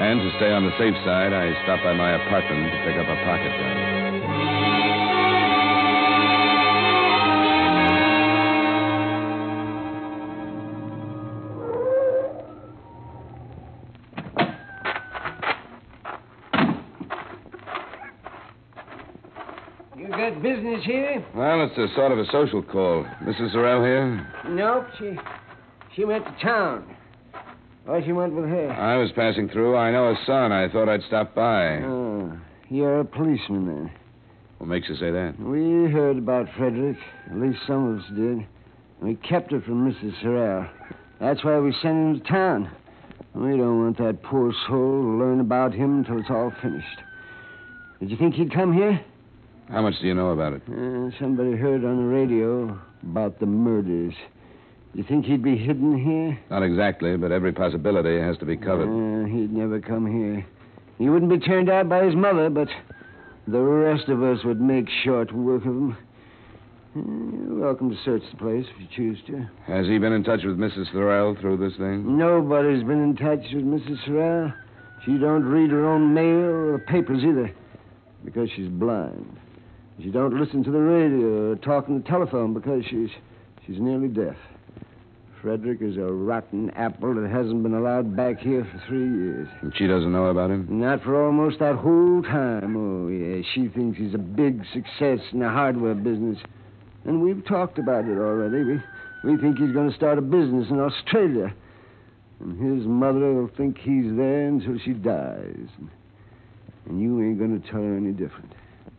And 0.00 0.18
to 0.20 0.36
stay 0.38 0.50
on 0.50 0.64
the 0.64 0.72
safe 0.78 0.96
side, 1.04 1.34
I 1.34 1.52
stopped 1.64 1.84
by 1.84 1.92
my 1.92 2.16
apartment 2.16 2.72
to 2.72 2.78
pick 2.88 2.96
up 2.96 3.04
a 3.04 3.20
pocket 3.22 3.52
gun. 3.52 4.09
Well, 21.34 21.64
it's 21.64 21.76
a 21.78 21.94
sort 21.94 22.12
of 22.12 22.18
a 22.18 22.26
social 22.26 22.62
call. 22.62 23.04
Mrs. 23.22 23.54
Sorrell 23.54 23.84
here? 23.84 24.26
Nope. 24.48 24.86
She 24.98 25.16
she 25.94 26.04
went 26.04 26.24
to 26.24 26.32
town. 26.42 26.96
Or 27.86 28.02
she 28.04 28.12
went 28.12 28.34
with 28.34 28.44
her. 28.44 28.70
I 28.70 28.96
was 28.96 29.10
passing 29.12 29.48
through. 29.48 29.76
I 29.76 29.90
know 29.90 30.14
her 30.14 30.18
son. 30.26 30.52
I 30.52 30.68
thought 30.68 30.88
I'd 30.88 31.02
stop 31.02 31.34
by. 31.34 31.78
Oh, 31.78 32.38
you're 32.68 33.00
a 33.00 33.04
policeman 33.04 33.66
then. 33.66 33.90
What 34.58 34.68
makes 34.68 34.88
you 34.88 34.96
say 34.96 35.10
that? 35.10 35.34
We 35.40 35.90
heard 35.90 36.18
about 36.18 36.46
Frederick. 36.56 36.98
At 37.30 37.38
least 37.38 37.60
some 37.66 37.94
of 37.94 38.00
us 38.00 38.06
did. 38.14 38.46
We 39.00 39.16
kept 39.16 39.52
it 39.52 39.64
from 39.64 39.90
Mrs. 39.90 40.22
Sorrell. 40.22 40.68
That's 41.18 41.42
why 41.42 41.58
we 41.58 41.72
sent 41.80 41.96
him 41.96 42.20
to 42.20 42.28
town. 42.28 42.70
We 43.34 43.56
don't 43.56 43.82
want 43.82 43.98
that 43.98 44.22
poor 44.22 44.52
soul 44.68 45.02
to 45.02 45.08
learn 45.18 45.40
about 45.40 45.72
him 45.72 45.98
until 45.98 46.18
it's 46.18 46.30
all 46.30 46.52
finished. 46.60 47.00
Did 48.00 48.10
you 48.10 48.16
think 48.16 48.34
he'd 48.34 48.52
come 48.52 48.72
here? 48.72 49.00
How 49.70 49.82
much 49.82 49.94
do 50.00 50.06
you 50.08 50.14
know 50.14 50.30
about 50.30 50.54
it? 50.54 50.62
Uh, 50.68 51.10
somebody 51.20 51.52
heard 51.52 51.84
on 51.84 51.96
the 51.98 52.02
radio 52.14 52.76
about 53.04 53.38
the 53.38 53.46
murders. 53.46 54.14
You 54.94 55.04
think 55.04 55.24
he'd 55.26 55.44
be 55.44 55.56
hidden 55.56 55.96
here? 55.96 56.38
Not 56.50 56.64
exactly, 56.64 57.16
but 57.16 57.30
every 57.30 57.52
possibility 57.52 58.18
has 58.18 58.36
to 58.38 58.44
be 58.44 58.56
covered. 58.56 58.88
Uh, 58.88 59.26
he'd 59.28 59.52
never 59.52 59.80
come 59.80 60.06
here. 60.10 60.44
He 60.98 61.08
wouldn't 61.08 61.30
be 61.30 61.38
turned 61.38 61.70
out 61.70 61.88
by 61.88 62.04
his 62.04 62.16
mother, 62.16 62.50
but 62.50 62.68
the 63.46 63.60
rest 63.60 64.08
of 64.08 64.22
us 64.24 64.44
would 64.44 64.60
make 64.60 64.88
short 65.04 65.32
work 65.32 65.62
of 65.64 65.66
him. 65.68 65.96
Uh, 66.96 67.00
You're 67.00 67.60
welcome 67.66 67.90
to 67.90 67.96
search 68.04 68.22
the 68.32 68.36
place 68.38 68.66
if 68.74 68.80
you 68.80 68.88
choose 68.94 69.18
to. 69.28 69.48
Has 69.72 69.86
he 69.86 69.98
been 69.98 70.12
in 70.12 70.24
touch 70.24 70.40
with 70.44 70.58
Mrs. 70.58 70.92
Sorrell 70.92 71.40
through 71.40 71.58
this 71.58 71.76
thing? 71.78 72.18
Nobody's 72.18 72.82
been 72.82 73.00
in 73.02 73.14
touch 73.14 73.46
with 73.54 73.64
Mrs. 73.64 74.04
Sorrell. 74.08 74.52
She 75.04 75.12
don't 75.16 75.44
read 75.44 75.70
her 75.70 75.88
own 75.88 76.12
mail 76.12 76.40
or 76.44 76.72
the 76.72 76.84
papers 76.86 77.22
either, 77.22 77.54
because 78.24 78.50
she's 78.56 78.68
blind. 78.68 79.38
She 80.02 80.10
don't 80.10 80.38
listen 80.40 80.64
to 80.64 80.70
the 80.70 80.78
radio 80.78 81.50
or 81.50 81.56
talk 81.56 81.88
on 81.88 82.00
the 82.00 82.08
telephone 82.08 82.54
because 82.54 82.84
she's 82.88 83.10
she's 83.66 83.78
nearly 83.78 84.08
deaf. 84.08 84.36
Frederick 85.42 85.80
is 85.80 85.96
a 85.96 86.02
rotten 86.02 86.70
apple 86.70 87.14
that 87.14 87.30
hasn't 87.30 87.62
been 87.62 87.74
allowed 87.74 88.14
back 88.14 88.38
here 88.38 88.66
for 88.70 88.82
three 88.86 89.08
years. 89.08 89.48
And 89.62 89.72
she 89.76 89.86
doesn't 89.86 90.12
know 90.12 90.26
about 90.26 90.50
him? 90.50 90.66
Not 90.68 91.02
for 91.02 91.24
almost 91.24 91.60
that 91.60 91.76
whole 91.76 92.22
time. 92.22 92.76
Oh, 92.76 93.08
yeah. 93.08 93.42
She 93.54 93.68
thinks 93.68 93.98
he's 93.98 94.14
a 94.14 94.18
big 94.18 94.62
success 94.72 95.20
in 95.32 95.40
the 95.40 95.48
hardware 95.48 95.94
business. 95.94 96.38
And 97.04 97.22
we've 97.22 97.44
talked 97.46 97.78
about 97.78 98.04
it 98.04 98.18
already. 98.18 98.64
We, 98.64 98.80
we 99.24 99.40
think 99.40 99.58
he's 99.58 99.72
going 99.72 99.88
to 99.88 99.96
start 99.96 100.18
a 100.18 100.22
business 100.22 100.66
in 100.68 100.78
Australia. 100.78 101.54
And 102.40 102.78
his 102.78 102.86
mother 102.86 103.32
will 103.32 103.50
think 103.56 103.78
he's 103.78 104.14
there 104.16 104.46
until 104.46 104.78
she 104.78 104.92
dies. 104.92 105.68
And 106.86 107.00
you 107.00 107.18
ain't 107.22 107.38
going 107.38 107.60
to 107.60 107.66
tell 107.70 107.80
her 107.80 107.96
any 107.96 108.12
different. 108.12 108.52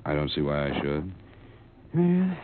I 0.06 0.16
don't 0.16 0.32
see 0.32 0.42
why 0.42 0.70
I 0.70 0.82
should. 0.82 1.12
Yeah. 1.94 2.36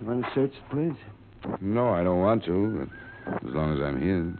You 0.00 0.06
want 0.06 0.24
to 0.24 0.30
search 0.34 0.52
the 0.52 0.74
place? 0.74 1.58
No, 1.60 1.88
I 1.88 2.04
don't 2.04 2.20
want 2.20 2.44
to, 2.44 2.86
but 3.26 3.48
as 3.48 3.54
long 3.54 3.76
as 3.76 3.82
I'm 3.82 4.00
here. 4.00 4.34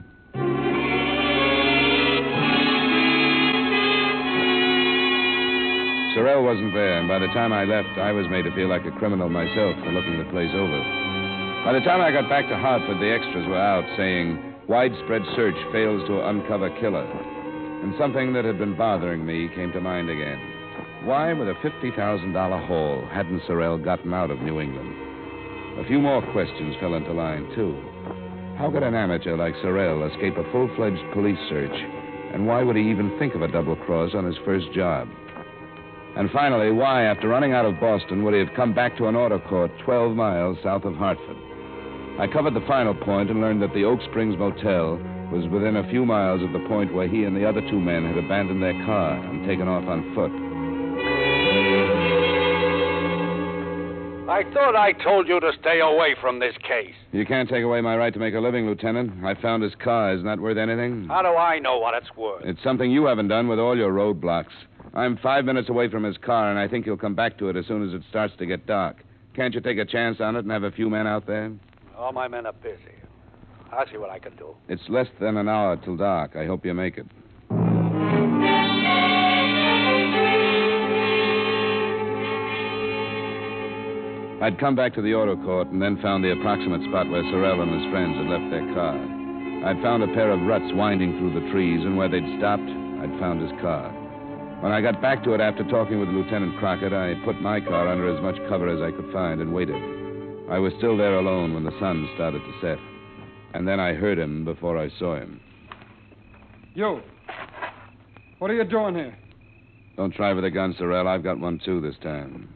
Sorrell 6.14 6.44
wasn't 6.44 6.74
there, 6.74 6.98
and 6.98 7.08
by 7.08 7.18
the 7.18 7.28
time 7.28 7.52
I 7.52 7.64
left, 7.64 7.98
I 7.98 8.12
was 8.12 8.26
made 8.28 8.42
to 8.42 8.54
feel 8.54 8.68
like 8.68 8.84
a 8.84 8.90
criminal 8.98 9.28
myself 9.28 9.76
for 9.78 9.92
looking 9.92 10.18
the 10.18 10.30
place 10.30 10.50
over. 10.52 10.80
By 11.64 11.72
the 11.72 11.80
time 11.80 12.00
I 12.00 12.10
got 12.10 12.28
back 12.28 12.48
to 12.48 12.58
Hartford, 12.58 12.98
the 12.98 13.12
extras 13.12 13.46
were 13.46 13.58
out 13.58 13.84
saying, 13.96 14.66
widespread 14.68 15.22
search 15.36 15.54
fails 15.72 16.06
to 16.08 16.26
uncover 16.26 16.68
killer. 16.80 17.06
And 17.82 17.94
something 17.98 18.32
that 18.34 18.44
had 18.44 18.58
been 18.58 18.76
bothering 18.76 19.24
me 19.24 19.48
came 19.54 19.72
to 19.72 19.80
mind 19.80 20.10
again. 20.10 20.49
Why, 21.04 21.32
with 21.32 21.48
a 21.48 21.54
$50,000 21.54 22.66
haul, 22.66 23.04
hadn't 23.10 23.40
Sorrell 23.48 23.82
gotten 23.82 24.12
out 24.12 24.30
of 24.30 24.42
New 24.42 24.60
England? 24.60 24.94
A 25.78 25.86
few 25.86 25.98
more 25.98 26.20
questions 26.32 26.76
fell 26.78 26.92
into 26.92 27.12
line, 27.12 27.50
too. 27.54 27.74
How 28.58 28.70
could 28.70 28.82
an 28.82 28.94
amateur 28.94 29.34
like 29.34 29.54
Sorrell 29.64 30.06
escape 30.12 30.36
a 30.36 30.52
full 30.52 30.68
fledged 30.76 31.00
police 31.14 31.38
search? 31.48 31.72
And 32.34 32.46
why 32.46 32.62
would 32.62 32.76
he 32.76 32.90
even 32.90 33.16
think 33.18 33.34
of 33.34 33.40
a 33.40 33.48
double 33.48 33.76
cross 33.76 34.12
on 34.14 34.26
his 34.26 34.36
first 34.44 34.70
job? 34.74 35.08
And 36.16 36.30
finally, 36.32 36.70
why, 36.70 37.04
after 37.04 37.28
running 37.28 37.54
out 37.54 37.64
of 37.64 37.80
Boston, 37.80 38.22
would 38.22 38.34
he 38.34 38.40
have 38.40 38.54
come 38.54 38.74
back 38.74 38.98
to 38.98 39.06
an 39.06 39.16
auto 39.16 39.38
court 39.38 39.70
12 39.86 40.14
miles 40.14 40.58
south 40.62 40.84
of 40.84 40.96
Hartford? 40.96 41.38
I 42.18 42.26
covered 42.30 42.52
the 42.52 42.66
final 42.68 42.94
point 42.94 43.30
and 43.30 43.40
learned 43.40 43.62
that 43.62 43.72
the 43.72 43.84
Oak 43.84 44.00
Springs 44.10 44.36
Motel 44.38 45.00
was 45.32 45.48
within 45.50 45.76
a 45.76 45.88
few 45.88 46.04
miles 46.04 46.42
of 46.42 46.52
the 46.52 46.68
point 46.68 46.92
where 46.92 47.08
he 47.08 47.24
and 47.24 47.34
the 47.34 47.48
other 47.48 47.62
two 47.70 47.80
men 47.80 48.04
had 48.04 48.18
abandoned 48.18 48.62
their 48.62 48.76
car 48.84 49.16
and 49.16 49.48
taken 49.48 49.66
off 49.66 49.88
on 49.88 50.14
foot. 50.14 50.49
I 54.40 54.54
thought 54.54 54.74
I 54.74 54.92
told 54.92 55.28
you 55.28 55.38
to 55.38 55.52
stay 55.60 55.80
away 55.80 56.16
from 56.18 56.38
this 56.38 56.54
case. 56.66 56.94
You 57.12 57.26
can't 57.26 57.46
take 57.46 57.62
away 57.62 57.82
my 57.82 57.94
right 57.94 58.12
to 58.14 58.18
make 58.18 58.32
a 58.32 58.40
living, 58.40 58.66
Lieutenant. 58.66 59.22
I 59.22 59.34
found 59.34 59.62
his 59.62 59.74
car. 59.74 60.14
Isn't 60.14 60.24
that 60.24 60.40
worth 60.40 60.56
anything? 60.56 61.08
How 61.08 61.20
do 61.20 61.36
I 61.36 61.58
know 61.58 61.78
what 61.78 61.92
it's 61.92 62.16
worth? 62.16 62.42
It's 62.46 62.62
something 62.64 62.90
you 62.90 63.04
haven't 63.04 63.28
done 63.28 63.48
with 63.48 63.58
all 63.58 63.76
your 63.76 63.92
roadblocks. 63.92 64.52
I'm 64.94 65.18
five 65.18 65.44
minutes 65.44 65.68
away 65.68 65.90
from 65.90 66.04
his 66.04 66.16
car, 66.16 66.48
and 66.48 66.58
I 66.58 66.68
think 66.68 66.86
he'll 66.86 66.96
come 66.96 67.14
back 67.14 67.36
to 67.36 67.50
it 67.50 67.56
as 67.56 67.66
soon 67.66 67.86
as 67.86 67.92
it 67.92 68.00
starts 68.08 68.32
to 68.38 68.46
get 68.46 68.66
dark. 68.66 69.04
Can't 69.36 69.52
you 69.52 69.60
take 69.60 69.76
a 69.76 69.84
chance 69.84 70.22
on 70.22 70.36
it 70.36 70.38
and 70.38 70.50
have 70.50 70.62
a 70.62 70.70
few 70.70 70.88
men 70.88 71.06
out 71.06 71.26
there? 71.26 71.52
All 71.94 72.12
my 72.12 72.26
men 72.26 72.46
are 72.46 72.54
busy. 72.54 72.96
I'll 73.70 73.86
see 73.90 73.98
what 73.98 74.08
I 74.08 74.20
can 74.20 74.34
do. 74.36 74.56
It's 74.70 74.88
less 74.88 75.08
than 75.20 75.36
an 75.36 75.50
hour 75.50 75.76
till 75.76 75.98
dark. 75.98 76.34
I 76.34 76.46
hope 76.46 76.64
you 76.64 76.72
make 76.72 76.96
it. 76.96 77.06
I'd 84.40 84.58
come 84.58 84.74
back 84.74 84.94
to 84.94 85.02
the 85.02 85.14
auto 85.14 85.36
court 85.36 85.68
and 85.68 85.82
then 85.82 86.00
found 86.00 86.24
the 86.24 86.32
approximate 86.32 86.80
spot 86.88 87.10
where 87.10 87.22
Sorrell 87.24 87.60
and 87.60 87.76
his 87.76 87.92
friends 87.92 88.16
had 88.16 88.24
left 88.24 88.50
their 88.50 88.72
car. 88.72 88.96
I'd 89.68 89.82
found 89.82 90.02
a 90.02 90.14
pair 90.16 90.32
of 90.32 90.40
ruts 90.48 90.72
winding 90.72 91.18
through 91.18 91.36
the 91.36 91.50
trees, 91.52 91.84
and 91.84 91.98
where 91.98 92.08
they'd 92.08 92.38
stopped, 92.38 92.64
I'd 92.64 93.20
found 93.20 93.42
his 93.42 93.52
car. 93.60 93.92
When 94.64 94.72
I 94.72 94.80
got 94.80 95.02
back 95.02 95.22
to 95.24 95.34
it 95.34 95.40
after 95.42 95.62
talking 95.64 96.00
with 96.00 96.08
Lieutenant 96.08 96.58
Crockett, 96.58 96.94
I 96.94 97.20
put 97.22 97.40
my 97.42 97.60
car 97.60 97.88
under 97.88 98.08
as 98.08 98.22
much 98.22 98.36
cover 98.48 98.68
as 98.68 98.80
I 98.80 98.96
could 98.96 99.12
find 99.12 99.42
and 99.42 99.52
waited. 99.52 99.76
I 100.50 100.58
was 100.58 100.72
still 100.78 100.96
there 100.96 101.18
alone 101.18 101.52
when 101.52 101.64
the 101.64 101.78
sun 101.78 102.08
started 102.14 102.40
to 102.40 102.60
set. 102.62 102.78
And 103.52 103.68
then 103.68 103.78
I 103.78 103.92
heard 103.92 104.18
him 104.18 104.46
before 104.46 104.78
I 104.78 104.88
saw 104.98 105.16
him. 105.16 105.40
You. 106.74 107.02
What 108.38 108.50
are 108.50 108.54
you 108.54 108.64
doing 108.64 108.94
here? 108.94 109.16
Don't 109.98 110.14
try 110.14 110.32
with 110.32 110.44
a 110.44 110.50
gun, 110.50 110.74
Sorrell. 110.80 111.06
I've 111.06 111.22
got 111.22 111.38
one 111.38 111.60
too 111.62 111.82
this 111.82 111.96
time. 112.02 112.48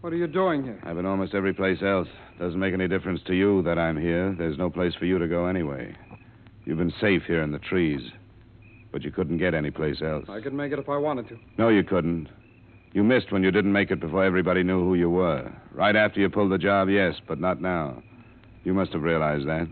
What 0.00 0.12
are 0.12 0.16
you 0.16 0.26
doing 0.26 0.62
here? 0.62 0.78
I've 0.84 0.96
been 0.96 1.06
almost 1.06 1.34
every 1.34 1.52
place 1.52 1.82
else. 1.82 2.08
Doesn't 2.38 2.60
make 2.60 2.74
any 2.74 2.86
difference 2.86 3.20
to 3.26 3.34
you 3.34 3.62
that 3.62 3.78
I'm 3.78 4.00
here. 4.00 4.34
There's 4.38 4.58
no 4.58 4.70
place 4.70 4.94
for 4.94 5.04
you 5.04 5.18
to 5.18 5.26
go 5.26 5.46
anyway. 5.46 5.96
You've 6.64 6.78
been 6.78 6.92
safe 7.00 7.22
here 7.26 7.42
in 7.42 7.50
the 7.50 7.58
trees. 7.58 8.02
But 8.92 9.02
you 9.02 9.10
couldn't 9.10 9.38
get 9.38 9.54
any 9.54 9.70
place 9.70 10.00
else. 10.02 10.26
I 10.28 10.40
could 10.40 10.52
make 10.52 10.72
it 10.72 10.78
if 10.78 10.88
I 10.88 10.96
wanted 10.96 11.28
to. 11.28 11.38
No, 11.58 11.68
you 11.68 11.82
couldn't. 11.82 12.28
You 12.92 13.04
missed 13.04 13.32
when 13.32 13.42
you 13.42 13.50
didn't 13.50 13.72
make 13.72 13.90
it 13.90 14.00
before 14.00 14.24
everybody 14.24 14.62
knew 14.62 14.82
who 14.82 14.94
you 14.94 15.10
were. 15.10 15.52
Right 15.72 15.96
after 15.96 16.20
you 16.20 16.30
pulled 16.30 16.52
the 16.52 16.58
job, 16.58 16.88
yes, 16.88 17.14
but 17.26 17.40
not 17.40 17.60
now. 17.60 18.02
You 18.64 18.74
must 18.74 18.92
have 18.92 19.02
realized 19.02 19.46
that. 19.48 19.68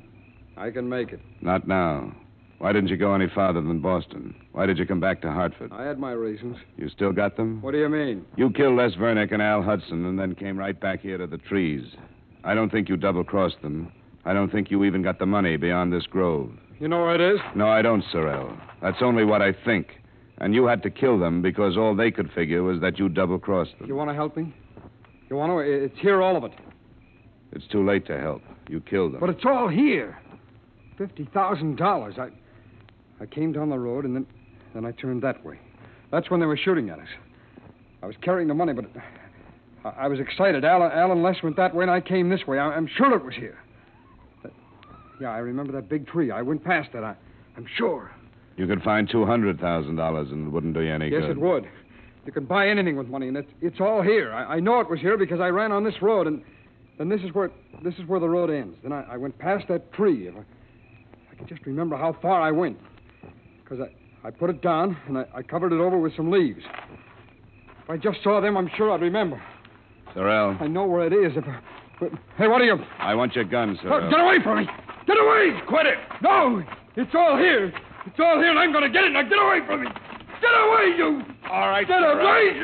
I 0.56 0.70
can 0.70 0.88
make 0.88 1.12
it. 1.12 1.20
Not 1.40 1.66
now. 1.66 2.14
Why 2.58 2.72
didn't 2.72 2.88
you 2.88 2.96
go 2.96 3.14
any 3.14 3.28
farther 3.28 3.60
than 3.60 3.80
Boston? 3.80 4.34
Why 4.52 4.66
did 4.66 4.78
you 4.78 4.86
come 4.86 5.00
back 5.00 5.20
to 5.22 5.30
Hartford? 5.30 5.72
I 5.72 5.84
had 5.84 5.98
my 5.98 6.12
reasons. 6.12 6.56
You 6.76 6.88
still 6.88 7.12
got 7.12 7.36
them? 7.36 7.60
What 7.60 7.72
do 7.72 7.78
you 7.78 7.88
mean? 7.88 8.24
You 8.36 8.50
killed 8.50 8.76
Les 8.76 8.94
Vernick 8.94 9.32
and 9.32 9.42
Al 9.42 9.62
Hudson 9.62 10.04
and 10.06 10.18
then 10.18 10.34
came 10.34 10.56
right 10.56 10.78
back 10.78 11.00
here 11.00 11.18
to 11.18 11.26
the 11.26 11.38
trees. 11.38 11.84
I 12.44 12.54
don't 12.54 12.70
think 12.70 12.88
you 12.88 12.96
double 12.96 13.24
crossed 13.24 13.60
them. 13.62 13.92
I 14.24 14.32
don't 14.32 14.50
think 14.50 14.70
you 14.70 14.84
even 14.84 15.02
got 15.02 15.18
the 15.18 15.26
money 15.26 15.56
beyond 15.56 15.92
this 15.92 16.06
grove. 16.06 16.50
You 16.80 16.88
know 16.88 17.02
where 17.02 17.14
it 17.14 17.34
is? 17.34 17.40
No, 17.54 17.68
I 17.68 17.82
don't, 17.82 18.04
Sorrell. 18.12 18.58
That's 18.82 19.02
only 19.02 19.24
what 19.24 19.42
I 19.42 19.52
think. 19.64 20.00
And 20.38 20.54
you 20.54 20.66
had 20.66 20.82
to 20.82 20.90
kill 20.90 21.18
them 21.18 21.42
because 21.42 21.76
all 21.76 21.94
they 21.94 22.10
could 22.10 22.30
figure 22.32 22.62
was 22.62 22.80
that 22.80 22.98
you 22.98 23.08
double 23.08 23.38
crossed 23.38 23.78
them. 23.78 23.86
You 23.88 23.94
want 23.94 24.10
to 24.10 24.14
help 24.14 24.36
me? 24.36 24.52
You 25.30 25.36
want 25.36 25.52
to? 25.52 25.58
It's 25.58 25.98
here, 26.00 26.22
all 26.22 26.36
of 26.36 26.44
it. 26.44 26.52
It's 27.52 27.66
too 27.68 27.86
late 27.86 28.06
to 28.06 28.18
help. 28.18 28.42
You 28.68 28.80
killed 28.80 29.12
them. 29.12 29.20
But 29.20 29.30
it's 29.30 29.44
all 29.44 29.68
here. 29.68 30.18
Fifty 30.98 31.28
thousand 31.32 31.76
dollars. 31.76 32.16
I, 32.18 32.28
I 33.20 33.26
came 33.26 33.52
down 33.52 33.70
the 33.70 33.78
road 33.78 34.04
and 34.04 34.14
then, 34.14 34.26
then 34.74 34.84
I 34.84 34.92
turned 34.92 35.22
that 35.22 35.44
way. 35.44 35.58
That's 36.10 36.30
when 36.30 36.40
they 36.40 36.46
were 36.46 36.56
shooting 36.56 36.90
at 36.90 36.98
us. 36.98 37.08
I 38.02 38.06
was 38.06 38.16
carrying 38.20 38.48
the 38.48 38.54
money, 38.54 38.72
but 38.72 38.84
I, 39.84 40.04
I 40.04 40.08
was 40.08 40.20
excited. 40.20 40.64
Alan, 40.64 40.92
Alan 40.92 41.22
Les 41.22 41.42
went 41.42 41.56
that 41.56 41.74
way, 41.74 41.84
and 41.84 41.90
I 41.90 42.00
came 42.00 42.28
this 42.28 42.46
way. 42.46 42.58
I, 42.58 42.76
am 42.76 42.88
sure 42.96 43.16
it 43.16 43.24
was 43.24 43.34
here. 43.34 43.58
But, 44.42 44.52
yeah, 45.20 45.30
I 45.30 45.38
remember 45.38 45.72
that 45.72 45.88
big 45.88 46.06
tree. 46.06 46.30
I 46.30 46.42
went 46.42 46.62
past 46.64 46.90
it. 46.94 47.02
I, 47.02 47.16
I'm 47.56 47.66
sure. 47.76 48.10
You 48.56 48.66
could 48.66 48.82
find 48.82 49.08
two 49.10 49.24
hundred 49.24 49.58
thousand 49.58 49.96
dollars, 49.96 50.28
and 50.30 50.46
it 50.46 50.50
wouldn't 50.50 50.74
do 50.74 50.80
you 50.80 50.92
any 50.92 51.08
yes, 51.08 51.22
good. 51.22 51.28
Yes, 51.28 51.36
it 51.36 51.40
would. 51.40 51.68
You 52.26 52.32
can 52.32 52.44
buy 52.44 52.68
anything 52.68 52.96
with 52.96 53.08
money, 53.08 53.28
and 53.28 53.36
it's, 53.36 53.50
it's 53.60 53.80
all 53.80 54.00
here. 54.00 54.32
I, 54.32 54.56
I 54.56 54.60
know 54.60 54.80
it 54.80 54.88
was 54.88 55.00
here 55.00 55.18
because 55.18 55.40
I 55.40 55.48
ran 55.48 55.72
on 55.72 55.84
this 55.84 56.00
road, 56.00 56.26
and 56.26 56.42
then 56.98 57.08
this 57.08 57.20
is 57.22 57.34
where 57.34 57.50
this 57.82 57.94
is 57.94 58.06
where 58.06 58.20
the 58.20 58.28
road 58.28 58.50
ends. 58.50 58.76
Then 58.82 58.92
I, 58.92 59.02
I 59.14 59.16
went 59.16 59.38
past 59.38 59.66
that 59.68 59.92
tree. 59.92 60.28
If 60.28 60.36
I, 60.36 60.40
if 60.40 60.44
I 61.32 61.34
could 61.36 61.48
just 61.48 61.66
remember 61.66 61.96
how 61.96 62.16
far 62.22 62.40
I 62.40 62.50
went, 62.50 62.78
because 63.64 63.80
I, 63.80 64.28
I 64.28 64.30
put 64.30 64.50
it 64.50 64.62
down 64.62 64.96
and 65.08 65.18
I, 65.18 65.24
I 65.34 65.42
covered 65.42 65.72
it 65.72 65.80
over 65.80 65.98
with 65.98 66.14
some 66.16 66.30
leaves. 66.30 66.62
If 67.84 67.90
I 67.90 67.96
just 67.96 68.22
saw 68.22 68.40
them, 68.40 68.56
I'm 68.56 68.70
sure 68.76 68.92
I'd 68.92 69.00
remember. 69.00 69.42
Sorrell. 70.14 70.60
I 70.60 70.66
know 70.66 70.86
where 70.86 71.06
it 71.06 71.12
is. 71.12 71.36
If 71.36 71.44
I, 71.44 71.60
but, 72.00 72.10
hey, 72.38 72.48
what 72.48 72.60
are 72.60 72.64
you? 72.64 72.76
I 72.98 73.14
want 73.14 73.34
your 73.34 73.44
gun, 73.44 73.78
Oh, 73.84 74.10
get 74.10 74.20
away 74.20 74.38
from 74.42 74.58
me! 74.58 74.66
Get 75.06 75.16
away! 75.18 75.60
Quit 75.68 75.86
it! 75.86 75.98
No! 76.22 76.62
It's 76.96 77.14
all 77.14 77.36
here. 77.36 77.72
It's 78.06 78.18
all 78.18 78.38
here, 78.38 78.50
and 78.50 78.58
I'm 78.58 78.72
going 78.72 78.84
to 78.84 78.90
get 78.90 79.04
it. 79.04 79.10
Now 79.12 79.22
get 79.22 79.38
away 79.38 79.60
from 79.66 79.84
me! 79.84 79.88
Get 80.40 80.50
away, 80.50 80.96
you! 80.96 81.22
All 81.50 81.68
right, 81.68 81.86
Get 81.86 82.02
away! 82.02 82.60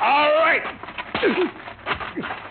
All 0.00 0.32
right. 0.34 0.62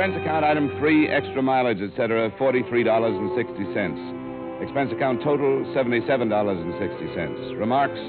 Expense 0.00 0.22
account 0.22 0.44
item 0.46 0.70
three, 0.78 1.08
extra 1.08 1.42
mileage, 1.42 1.82
etc., 1.82 2.30
$43.60. 2.40 4.62
Expense 4.62 4.90
account 4.92 5.22
total, 5.22 5.62
$77.60. 5.76 7.58
Remarks? 7.58 8.00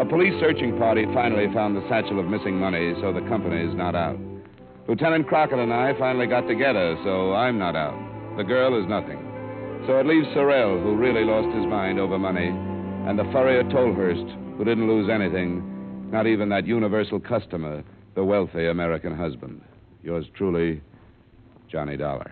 A 0.00 0.04
police 0.04 0.34
searching 0.40 0.76
party 0.76 1.04
finally 1.14 1.46
found 1.54 1.76
the 1.76 1.88
satchel 1.88 2.18
of 2.18 2.26
missing 2.26 2.58
money, 2.58 2.94
so 3.00 3.12
the 3.12 3.20
company 3.28 3.62
is 3.62 3.72
not 3.76 3.94
out. 3.94 4.18
Lieutenant 4.88 5.28
Crockett 5.28 5.60
and 5.60 5.72
I 5.72 5.96
finally 5.96 6.26
got 6.26 6.48
together, 6.48 6.98
so 7.04 7.34
I'm 7.34 7.56
not 7.56 7.76
out. 7.76 7.94
The 8.36 8.42
girl 8.42 8.76
is 8.82 8.88
nothing. 8.88 9.20
So 9.86 10.00
it 10.00 10.06
leaves 10.06 10.26
Sorrell, 10.34 10.82
who 10.82 10.96
really 10.96 11.22
lost 11.22 11.54
his 11.54 11.66
mind 11.66 12.00
over 12.00 12.18
money, 12.18 12.48
and 13.06 13.16
the 13.16 13.30
furrier 13.30 13.62
Tolhurst, 13.62 14.58
who 14.58 14.64
didn't 14.64 14.88
lose 14.88 15.08
anything, 15.08 15.62
not 16.10 16.26
even 16.26 16.48
that 16.48 16.66
universal 16.66 17.20
customer, 17.20 17.84
the 18.16 18.24
wealthy 18.24 18.66
American 18.66 19.16
husband. 19.16 19.60
Yours 20.02 20.26
truly, 20.34 20.82
Johnny 21.72 21.96
Dollar. 21.96 22.30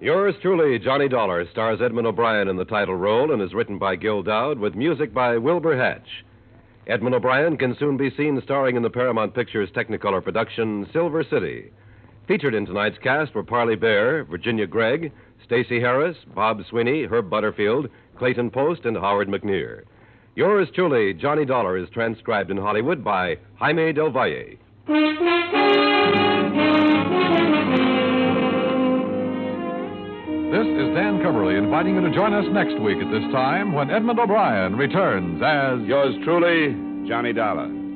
Yours 0.00 0.36
truly, 0.40 0.78
Johnny 0.78 1.08
Dollar, 1.08 1.44
stars 1.50 1.80
Edmond 1.82 2.06
O'Brien 2.06 2.46
in 2.46 2.56
the 2.56 2.64
title 2.64 2.94
role 2.94 3.32
and 3.32 3.42
is 3.42 3.52
written 3.52 3.78
by 3.78 3.96
Gil 3.96 4.22
Doud 4.22 4.60
with 4.60 4.76
music 4.76 5.12
by 5.12 5.36
Wilbur 5.38 5.76
Hatch. 5.76 6.24
Edmond 6.86 7.16
O'Brien 7.16 7.56
can 7.56 7.76
soon 7.80 7.96
be 7.96 8.10
seen 8.16 8.40
starring 8.44 8.76
in 8.76 8.82
the 8.82 8.90
Paramount 8.90 9.34
Pictures 9.34 9.70
Technicolor 9.74 10.22
production 10.22 10.86
Silver 10.92 11.24
City. 11.24 11.72
Featured 12.28 12.54
in 12.54 12.66
tonight's 12.66 12.98
cast 12.98 13.34
were 13.34 13.42
Parley 13.42 13.74
Baer, 13.74 14.22
Virginia 14.22 14.66
Gregg, 14.66 15.10
Stacy 15.44 15.80
Harris, 15.80 16.14
Bob 16.34 16.60
Sweeney, 16.68 17.04
Herb 17.04 17.30
Butterfield, 17.30 17.88
Clayton 18.18 18.50
Post, 18.50 18.84
and 18.84 18.98
Howard 18.98 19.28
McNear. 19.28 19.84
Yours 20.34 20.68
truly, 20.74 21.14
Johnny 21.14 21.46
Dollar, 21.46 21.78
is 21.78 21.88
transcribed 21.88 22.50
in 22.50 22.58
Hollywood 22.58 23.02
by 23.02 23.38
Jaime 23.54 23.94
Del 23.94 24.10
Valle. 24.10 24.58
This 30.52 30.66
is 30.66 30.94
Dan 30.94 31.20
Cubberly 31.24 31.56
inviting 31.56 31.94
you 31.94 32.02
to 32.02 32.14
join 32.14 32.34
us 32.34 32.44
next 32.52 32.78
week 32.78 32.98
at 32.98 33.10
this 33.10 33.24
time 33.32 33.72
when 33.72 33.90
Edmond 33.90 34.20
O'Brien 34.20 34.76
returns 34.76 35.40
as. 35.42 35.80
Yours 35.88 36.14
truly, 36.24 36.76
Johnny 37.08 37.32
Dollar. 37.32 37.87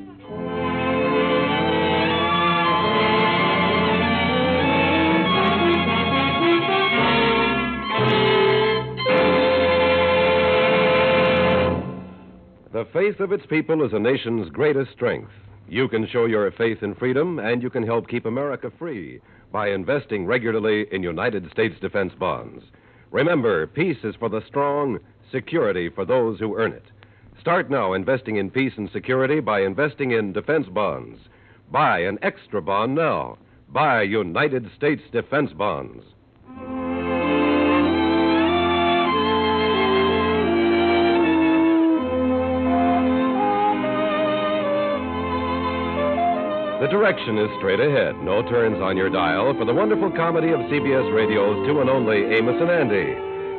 The 12.72 12.87
faith 12.87 13.20
of 13.20 13.32
its 13.32 13.44
people 13.44 13.85
is 13.85 13.92
a 13.92 13.98
nation's 13.98 14.48
greatest 14.48 14.92
strength. 14.92 15.30
You 15.68 15.88
can 15.88 16.06
show 16.06 16.24
your 16.24 16.50
faith 16.52 16.82
in 16.82 16.94
freedom, 16.94 17.38
and 17.38 17.62
you 17.62 17.68
can 17.68 17.82
help 17.82 18.08
keep 18.08 18.24
America 18.24 18.72
free 18.78 19.20
by 19.52 19.68
investing 19.68 20.24
regularly 20.24 20.87
in 20.90 21.02
United 21.02 21.50
States 21.50 21.78
defense 21.80 22.14
bonds. 22.18 22.64
Remember, 23.11 23.66
peace 23.66 23.98
is 24.04 24.16
for 24.16 24.30
the 24.30 24.40
strong, 24.46 25.00
security 25.30 25.90
for 25.90 26.06
those 26.06 26.38
who 26.38 26.56
earn 26.56 26.72
it. 26.72 26.87
Start 27.38 27.68
now 27.68 27.92
investing 27.92 28.37
in 28.37 28.50
peace 28.50 28.72
and 28.78 28.90
security 28.90 29.40
by 29.40 29.61
investing 29.61 30.12
in 30.12 30.32
defense 30.32 30.66
bonds. 30.68 31.20
Buy 31.70 31.98
an 31.98 32.18
extra 32.22 32.62
bond 32.62 32.94
now. 32.94 33.37
Buy 33.68 34.00
United 34.00 34.70
States 34.74 35.02
defense 35.12 35.52
bonds. 35.52 36.04
The 46.83 46.90
direction 46.90 47.38
is 47.38 47.47
straight 47.62 47.79
ahead, 47.79 48.18
no 48.27 48.42
turns 48.42 48.83
on 48.83 48.99
your 48.99 49.07
dial 49.07 49.55
for 49.55 49.62
the 49.62 49.71
wonderful 49.71 50.11
comedy 50.18 50.51
of 50.51 50.59
CBS 50.66 51.07
Radio's 51.14 51.62
two 51.62 51.79
and 51.79 51.87
only 51.87 52.35
Amos 52.35 52.59
and 52.59 52.75
Andy. 52.75 53.07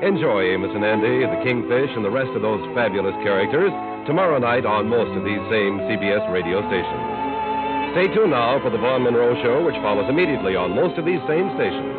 Enjoy 0.04 0.52
Amos 0.52 0.76
and 0.76 0.84
Andy, 0.84 1.24
the 1.24 1.40
Kingfish, 1.40 1.88
and 1.96 2.04
the 2.04 2.12
rest 2.12 2.36
of 2.36 2.44
those 2.44 2.60
fabulous 2.76 3.16
characters 3.24 3.72
tomorrow 4.04 4.44
night 4.44 4.68
on 4.68 4.92
most 4.92 5.16
of 5.16 5.24
these 5.24 5.40
same 5.48 5.80
CBS 5.88 6.20
radio 6.36 6.60
stations. 6.68 7.96
Stay 7.96 8.12
tuned 8.12 8.36
now 8.36 8.60
for 8.60 8.68
the 8.68 8.78
Vaughn 8.84 9.08
Monroe 9.08 9.40
Show, 9.40 9.64
which 9.64 9.80
follows 9.80 10.12
immediately 10.12 10.60
on 10.60 10.76
most 10.76 11.00
of 11.00 11.08
these 11.08 11.24
same 11.24 11.48
stations. 11.56 11.96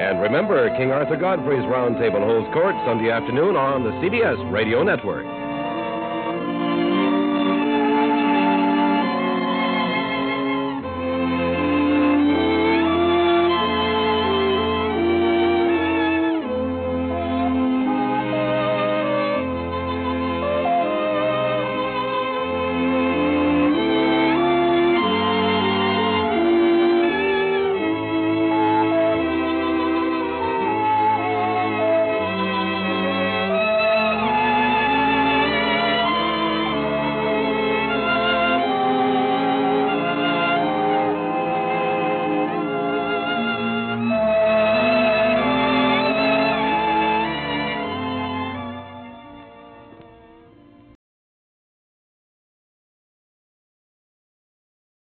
And 0.00 0.16
remember, 0.24 0.72
King 0.80 0.96
Arthur 0.96 1.20
Godfrey's 1.20 1.68
Round 1.68 2.00
Table 2.00 2.24
holds 2.24 2.48
court 2.56 2.72
Sunday 2.88 3.12
afternoon 3.12 3.52
on 3.52 3.84
the 3.84 3.92
CBS 4.00 4.40
Radio 4.48 4.80
Network. 4.80 5.41